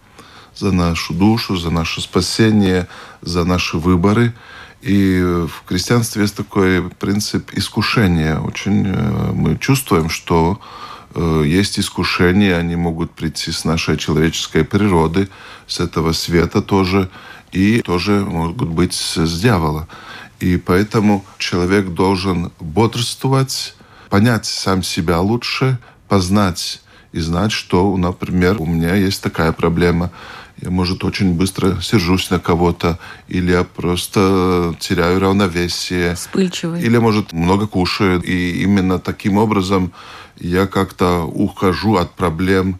за 0.56 0.72
нашу 0.72 1.12
душу, 1.12 1.56
за 1.56 1.70
наше 1.70 2.00
спасение, 2.00 2.88
за 3.20 3.44
наши 3.44 3.76
выборы. 3.76 4.32
И 4.80 5.20
в 5.20 5.64
крестьянстве 5.66 6.22
есть 6.22 6.36
такой 6.36 6.82
принцип 6.88 7.52
искушения. 7.52 8.38
Очень 8.38 8.86
э, 8.86 9.32
мы 9.32 9.58
чувствуем, 9.58 10.08
что 10.08 10.60
есть 11.14 11.78
искушения, 11.78 12.56
они 12.56 12.76
могут 12.76 13.12
прийти 13.12 13.52
с 13.52 13.64
нашей 13.64 13.96
человеческой 13.96 14.64
природы, 14.64 15.28
с 15.66 15.80
этого 15.80 16.12
света 16.12 16.62
тоже, 16.62 17.08
и 17.52 17.80
тоже 17.82 18.24
могут 18.24 18.68
быть 18.68 18.94
с 18.94 19.40
дьявола. 19.40 19.86
И 20.40 20.56
поэтому 20.56 21.24
человек 21.38 21.88
должен 21.90 22.50
бодрствовать, 22.60 23.76
понять 24.10 24.46
сам 24.46 24.82
себя 24.82 25.20
лучше, 25.20 25.78
познать 26.08 26.82
и 27.12 27.20
знать, 27.20 27.52
что, 27.52 27.96
например, 27.96 28.60
у 28.60 28.66
меня 28.66 28.94
есть 28.96 29.22
такая 29.22 29.52
проблема. 29.52 30.10
Я, 30.60 30.70
может, 30.70 31.04
очень 31.04 31.34
быстро 31.34 31.80
сержусь 31.80 32.30
на 32.30 32.38
кого-то, 32.38 32.98
или 33.28 33.52
я 33.52 33.64
просто 33.64 34.74
теряю 34.80 35.20
равновесие. 35.20 36.14
Вспыльчивый. 36.14 36.82
Или, 36.82 36.98
может, 36.98 37.32
много 37.32 37.66
кушаю. 37.66 38.20
И 38.22 38.62
именно 38.62 38.98
таким 38.98 39.38
образом 39.38 39.92
я 40.38 40.66
как-то 40.66 41.22
ухожу 41.22 41.96
от 41.96 42.14
проблем. 42.14 42.78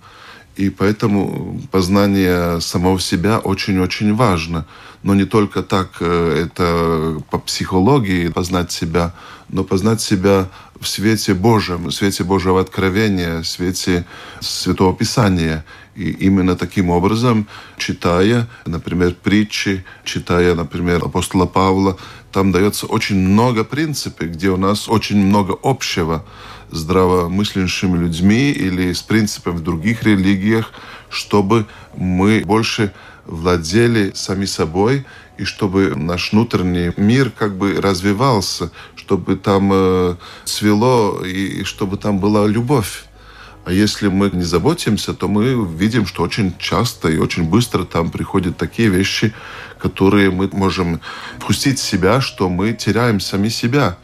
И 0.56 0.70
поэтому 0.70 1.60
познание 1.72 2.60
самого 2.60 3.00
себя 3.00 3.38
очень-очень 3.38 4.14
важно. 4.14 4.66
Но 5.02 5.14
не 5.14 5.24
только 5.24 5.62
так, 5.62 5.96
э, 6.00 6.46
это 6.46 7.20
по 7.30 7.38
психологии 7.38 8.28
познать 8.28 8.70
себя, 8.70 9.12
но 9.48 9.64
познать 9.64 10.00
себя 10.00 10.48
в 10.80 10.86
свете 10.86 11.34
Божьем, 11.34 11.86
в 11.86 11.90
свете 11.90 12.24
Божьего 12.24 12.60
откровения, 12.60 13.42
в 13.42 13.46
свете 13.46 14.04
Святого 14.40 14.94
Писания. 14.94 15.64
И 15.96 16.10
именно 16.10 16.56
таким 16.56 16.90
образом, 16.90 17.46
читая, 17.76 18.48
например, 18.66 19.14
притчи, 19.14 19.84
читая, 20.04 20.54
например, 20.54 21.04
апостола 21.04 21.46
Павла, 21.46 21.96
там 22.34 22.50
дается 22.50 22.86
очень 22.86 23.16
много 23.16 23.62
принципов, 23.62 24.26
где 24.26 24.50
у 24.50 24.56
нас 24.56 24.88
очень 24.88 25.24
много 25.24 25.56
общего 25.62 26.24
здравомыслящими 26.72 27.96
людьми 27.96 28.50
или 28.50 28.92
с 28.92 29.02
принципами 29.02 29.54
в 29.58 29.62
других 29.62 30.02
религиях, 30.02 30.72
чтобы 31.08 31.66
мы 31.96 32.42
больше 32.44 32.92
владели 33.24 34.10
сами 34.16 34.46
собой 34.46 35.06
и 35.38 35.44
чтобы 35.44 35.94
наш 35.94 36.32
внутренний 36.32 36.92
мир 36.96 37.30
как 37.30 37.56
бы 37.56 37.80
развивался, 37.80 38.72
чтобы 38.96 39.36
там 39.36 39.70
э, 39.72 40.16
цвело 40.44 41.24
и 41.24 41.62
чтобы 41.62 41.96
там 41.98 42.18
была 42.18 42.48
любовь. 42.48 43.04
А 43.64 43.72
если 43.72 44.08
мы 44.08 44.30
не 44.30 44.42
заботимся, 44.42 45.14
то 45.14 45.28
мы 45.28 45.54
видим, 45.78 46.04
что 46.04 46.22
очень 46.22 46.52
часто 46.58 47.08
и 47.08 47.16
очень 47.16 47.44
быстро 47.44 47.84
там 47.84 48.10
приходят 48.10 48.56
такие 48.56 48.88
вещи, 48.88 49.32
которые 49.84 50.30
мы 50.30 50.48
можем 50.52 51.00
впустить 51.38 51.78
в 51.78 51.82
себя, 51.82 52.22
что 52.22 52.48
мы 52.48 52.72
теряем 52.72 53.20
сами 53.20 53.50
себя. 53.50 53.96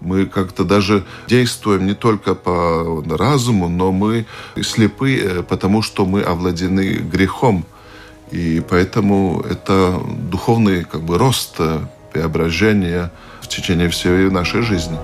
Мы 0.00 0.24
как-то 0.24 0.64
даже 0.64 1.04
действуем 1.28 1.86
не 1.86 1.94
только 1.94 2.34
по 2.34 3.04
разуму, 3.10 3.68
но 3.68 3.92
мы 3.92 4.24
слепы, 4.62 5.18
э, 5.18 5.42
потому 5.42 5.82
что 5.82 6.06
мы 6.06 6.22
овладены 6.22 7.02
грехом. 7.12 7.66
И 8.32 8.62
поэтому 8.70 9.44
это 9.50 10.00
духовный 10.30 10.84
как 10.84 11.02
бы, 11.02 11.18
рост, 11.18 11.56
э, 11.58 11.80
преображение 12.12 13.10
в 13.42 13.48
течение 13.48 13.88
всей 13.90 14.30
нашей 14.30 14.62
жизни. 14.62 14.96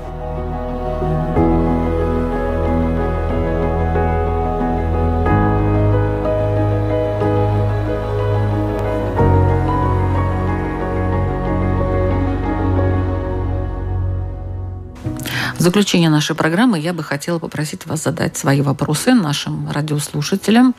В 15.63 15.65
заключение 15.65 16.11
нашей 16.11 16.35
программы 16.35 16.81
я 16.81 16.93
бы 16.93 17.05
хотела 17.05 17.39
попросить 17.39 17.87
вас 17.87 18.03
задать 18.03 18.37
свои 18.37 18.63
вопросы 18.63 19.15
нашим 19.15 19.71
радиослушателям 19.71 20.75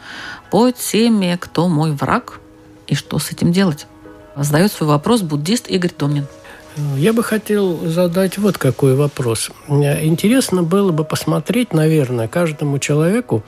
по 0.51 0.71
теме 0.71 1.37
«Кто 1.37 1.69
мой 1.69 1.93
враг?» 1.93 2.41
и 2.87 2.93
что 2.93 3.17
с 3.17 3.31
этим 3.31 3.53
делать. 3.53 3.87
Задает 4.35 4.73
свой 4.73 4.89
вопрос 4.89 5.21
буддист 5.21 5.69
Игорь 5.69 5.93
Домнин. 5.97 6.27
Я 6.97 7.13
бы 7.13 7.23
хотел 7.23 7.79
задать 7.87 8.37
вот 8.37 8.57
какой 8.57 8.93
вопрос. 8.95 9.51
Интересно 9.69 10.63
было 10.63 10.91
бы 10.91 11.05
посмотреть, 11.05 11.71
наверное, 11.71 12.27
каждому 12.27 12.77
человеку, 12.77 13.41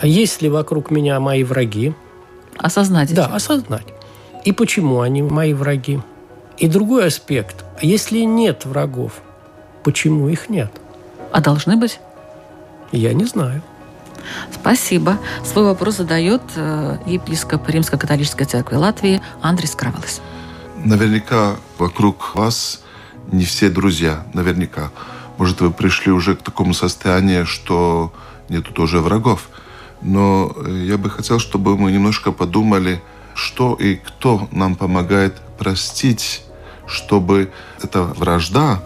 есть 0.00 0.42
ли 0.42 0.48
вокруг 0.48 0.92
меня 0.92 1.18
мои 1.18 1.42
враги. 1.42 1.92
Осознать. 2.56 3.12
Да, 3.12 3.26
осознать. 3.26 3.86
И 4.44 4.52
почему 4.52 5.00
они 5.00 5.22
мои 5.22 5.54
враги. 5.54 6.00
И 6.56 6.68
другой 6.68 7.08
аспект. 7.08 7.64
Если 7.82 8.20
нет 8.20 8.64
врагов, 8.64 9.22
Почему 9.86 10.28
их 10.28 10.48
нет? 10.48 10.72
А 11.30 11.40
должны 11.40 11.76
быть? 11.76 12.00
Я 12.90 13.12
не 13.14 13.24
знаю. 13.24 13.62
Спасибо. 14.52 15.16
Свой 15.44 15.64
вопрос 15.64 15.98
задает 15.98 16.42
э, 16.56 16.98
епископ 17.06 17.68
Римско-католической 17.68 18.46
церкви 18.46 18.74
Латвии 18.74 19.22
Андрей 19.42 19.68
Скравалес. 19.68 20.20
Наверняка 20.84 21.54
вокруг 21.78 22.34
вас 22.34 22.82
не 23.30 23.44
все 23.44 23.70
друзья. 23.70 24.26
Наверняка. 24.34 24.90
Может, 25.38 25.60
вы 25.60 25.70
пришли 25.70 26.10
уже 26.10 26.34
к 26.34 26.42
такому 26.42 26.74
состоянию, 26.74 27.46
что 27.46 28.12
нету 28.48 28.72
тоже 28.72 28.98
врагов. 28.98 29.48
Но 30.02 30.52
э, 30.56 30.82
я 30.84 30.98
бы 30.98 31.10
хотел, 31.10 31.38
чтобы 31.38 31.78
мы 31.78 31.92
немножко 31.92 32.32
подумали, 32.32 33.00
что 33.36 33.74
и 33.74 33.94
кто 33.94 34.48
нам 34.50 34.74
помогает 34.74 35.36
простить, 35.58 36.42
чтобы 36.88 37.52
эта 37.80 38.02
вражда, 38.02 38.82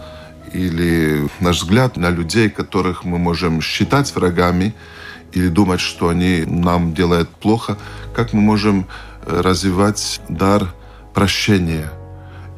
или 0.53 1.29
наш 1.41 1.63
взгляд 1.63 1.97
на 1.97 2.11
людей, 2.11 2.51
которых 2.51 3.05
мы 3.05 3.19
можем 3.19 3.61
считать 3.61 4.15
врагами 4.15 4.75
или 5.33 5.49
думать, 5.49 5.81
что 5.81 6.09
они 6.09 6.45
нам 6.47 6.95
делают 6.95 7.29
плохо, 7.29 7.79
как 8.15 8.33
мы 8.33 8.41
можем 8.41 8.87
э, 9.27 9.41
развивать 9.41 10.21
дар 10.29 10.75
прощения. 11.15 11.91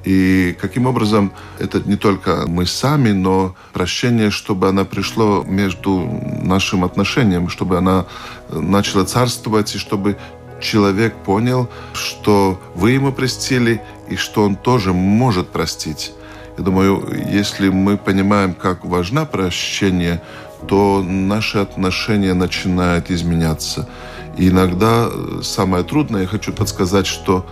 И 0.05 0.57
каким 0.61 0.87
образом 0.87 1.33
это 1.59 1.81
не 1.81 1.97
только 1.97 2.45
мы 2.49 2.67
сами, 2.67 3.13
но 3.13 3.55
прощение, 3.73 4.31
чтобы 4.31 4.69
оно 4.69 4.85
пришло 4.85 5.45
между 5.47 6.01
нашим 6.43 6.85
отношением, 6.85 7.49
чтобы 7.49 7.79
оно 7.79 8.07
э, 8.49 8.59
начало 8.59 9.05
царствовать, 9.05 9.75
и 9.75 9.79
чтобы 9.79 10.17
человек 10.61 11.15
понял, 11.25 11.69
что 11.93 12.61
вы 12.75 12.93
ему 12.93 13.13
простили, 13.13 13.83
и 14.09 14.17
что 14.17 14.45
он 14.45 14.57
тоже 14.57 14.93
может 14.93 15.49
простить. 15.51 16.13
Я 16.59 16.65
думаю, 16.65 17.09
если 17.31 17.71
мы 17.71 17.97
понимаем, 17.97 18.55
как 18.55 18.85
важно 18.85 19.25
прощение, 19.25 20.23
то 20.69 21.03
наши 21.03 21.59
отношения 21.59 22.35
начинают 22.35 23.11
изменяться. 23.11 23.89
И 24.37 24.49
иногда 24.49 25.11
самое 25.43 25.85
трудное, 25.85 26.23
я 26.23 26.27
хочу 26.27 26.53
подсказать, 26.53 27.07
что 27.07 27.47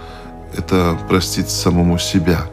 это 0.57 0.99
простить 1.09 1.51
самому 1.51 1.99
себя. 1.99 2.47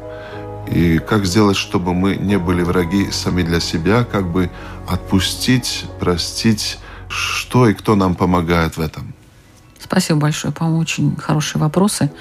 И 0.71 0.99
как 0.99 1.25
сделать, 1.25 1.57
чтобы 1.57 1.93
мы 1.93 2.15
не 2.15 2.37
были 2.37 2.61
враги 2.61 3.09
сами 3.11 3.41
для 3.41 3.59
себя, 3.59 4.03
как 4.03 4.27
бы 4.27 4.49
отпустить, 4.87 5.85
простить, 5.99 6.77
что 7.07 7.67
и 7.69 7.73
кто 7.73 7.95
нам 7.95 8.15
помогает 8.15 8.77
в 8.77 8.81
этом. 8.81 9.13
Спасибо 9.79 10.19
большое, 10.19 10.53
по-моему, 10.53 10.79
очень 10.79 11.15
хорошие 11.15 11.61
вопросы. 11.61 12.11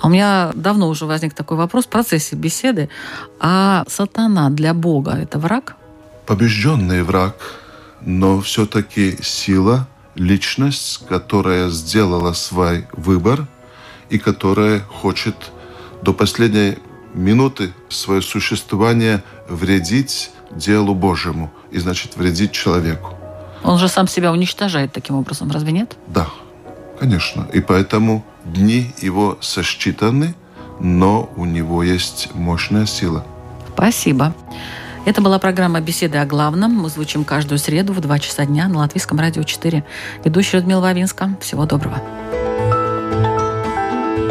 А 0.00 0.06
у 0.06 0.10
меня 0.10 0.52
давно 0.54 0.88
уже 0.88 1.06
возник 1.06 1.34
такой 1.34 1.56
вопрос 1.56 1.86
в 1.86 1.88
процессе 1.88 2.36
беседы. 2.36 2.88
А 3.40 3.84
сатана 3.88 4.50
для 4.50 4.74
Бога– 4.74 5.12
это 5.22 5.38
враг? 5.38 5.76
Побежденный 6.26 7.02
враг, 7.02 7.36
но 8.00 8.40
все-таки 8.40 9.16
сила, 9.22 9.88
личность, 10.14 11.06
которая 11.08 11.68
сделала 11.70 12.32
свой 12.32 12.86
выбор 12.92 13.46
и 14.10 14.18
которая 14.18 14.80
хочет 14.80 15.36
до 16.02 16.12
последней 16.12 16.78
минуты 17.14 17.72
свое 17.88 18.22
существование 18.22 19.22
вредить 19.48 20.30
делу 20.50 20.94
Божьему 20.94 21.50
и, 21.70 21.78
значит, 21.78 22.16
вредить 22.16 22.52
человеку. 22.52 23.14
Он 23.64 23.78
же 23.78 23.88
сам 23.88 24.06
себя 24.06 24.32
уничтожает 24.32 24.92
таким 24.92 25.16
образом, 25.16 25.50
разве 25.50 25.72
нет? 25.72 25.96
Да, 26.06 26.28
конечно. 26.98 27.46
И 27.52 27.60
поэтому 27.60 28.24
дни 28.44 28.92
его 29.00 29.38
сосчитаны, 29.40 30.34
но 30.80 31.30
у 31.36 31.44
него 31.44 31.82
есть 31.82 32.30
мощная 32.34 32.86
сила. 32.86 33.24
Спасибо. 33.74 34.34
Это 35.04 35.22
была 35.22 35.38
программа 35.38 35.80
«Беседы 35.80 36.18
о 36.18 36.26
главном». 36.26 36.72
Мы 36.72 36.88
звучим 36.88 37.24
каждую 37.24 37.58
среду 37.58 37.92
в 37.92 38.00
2 38.00 38.18
часа 38.18 38.44
дня 38.44 38.66
на 38.66 38.78
Латвийском 38.78 39.20
радио 39.20 39.44
4. 39.44 39.84
Ведущая 40.24 40.56
Людмила 40.58 40.80
Вавинска. 40.80 41.36
Всего 41.40 41.64
доброго. 41.64 42.02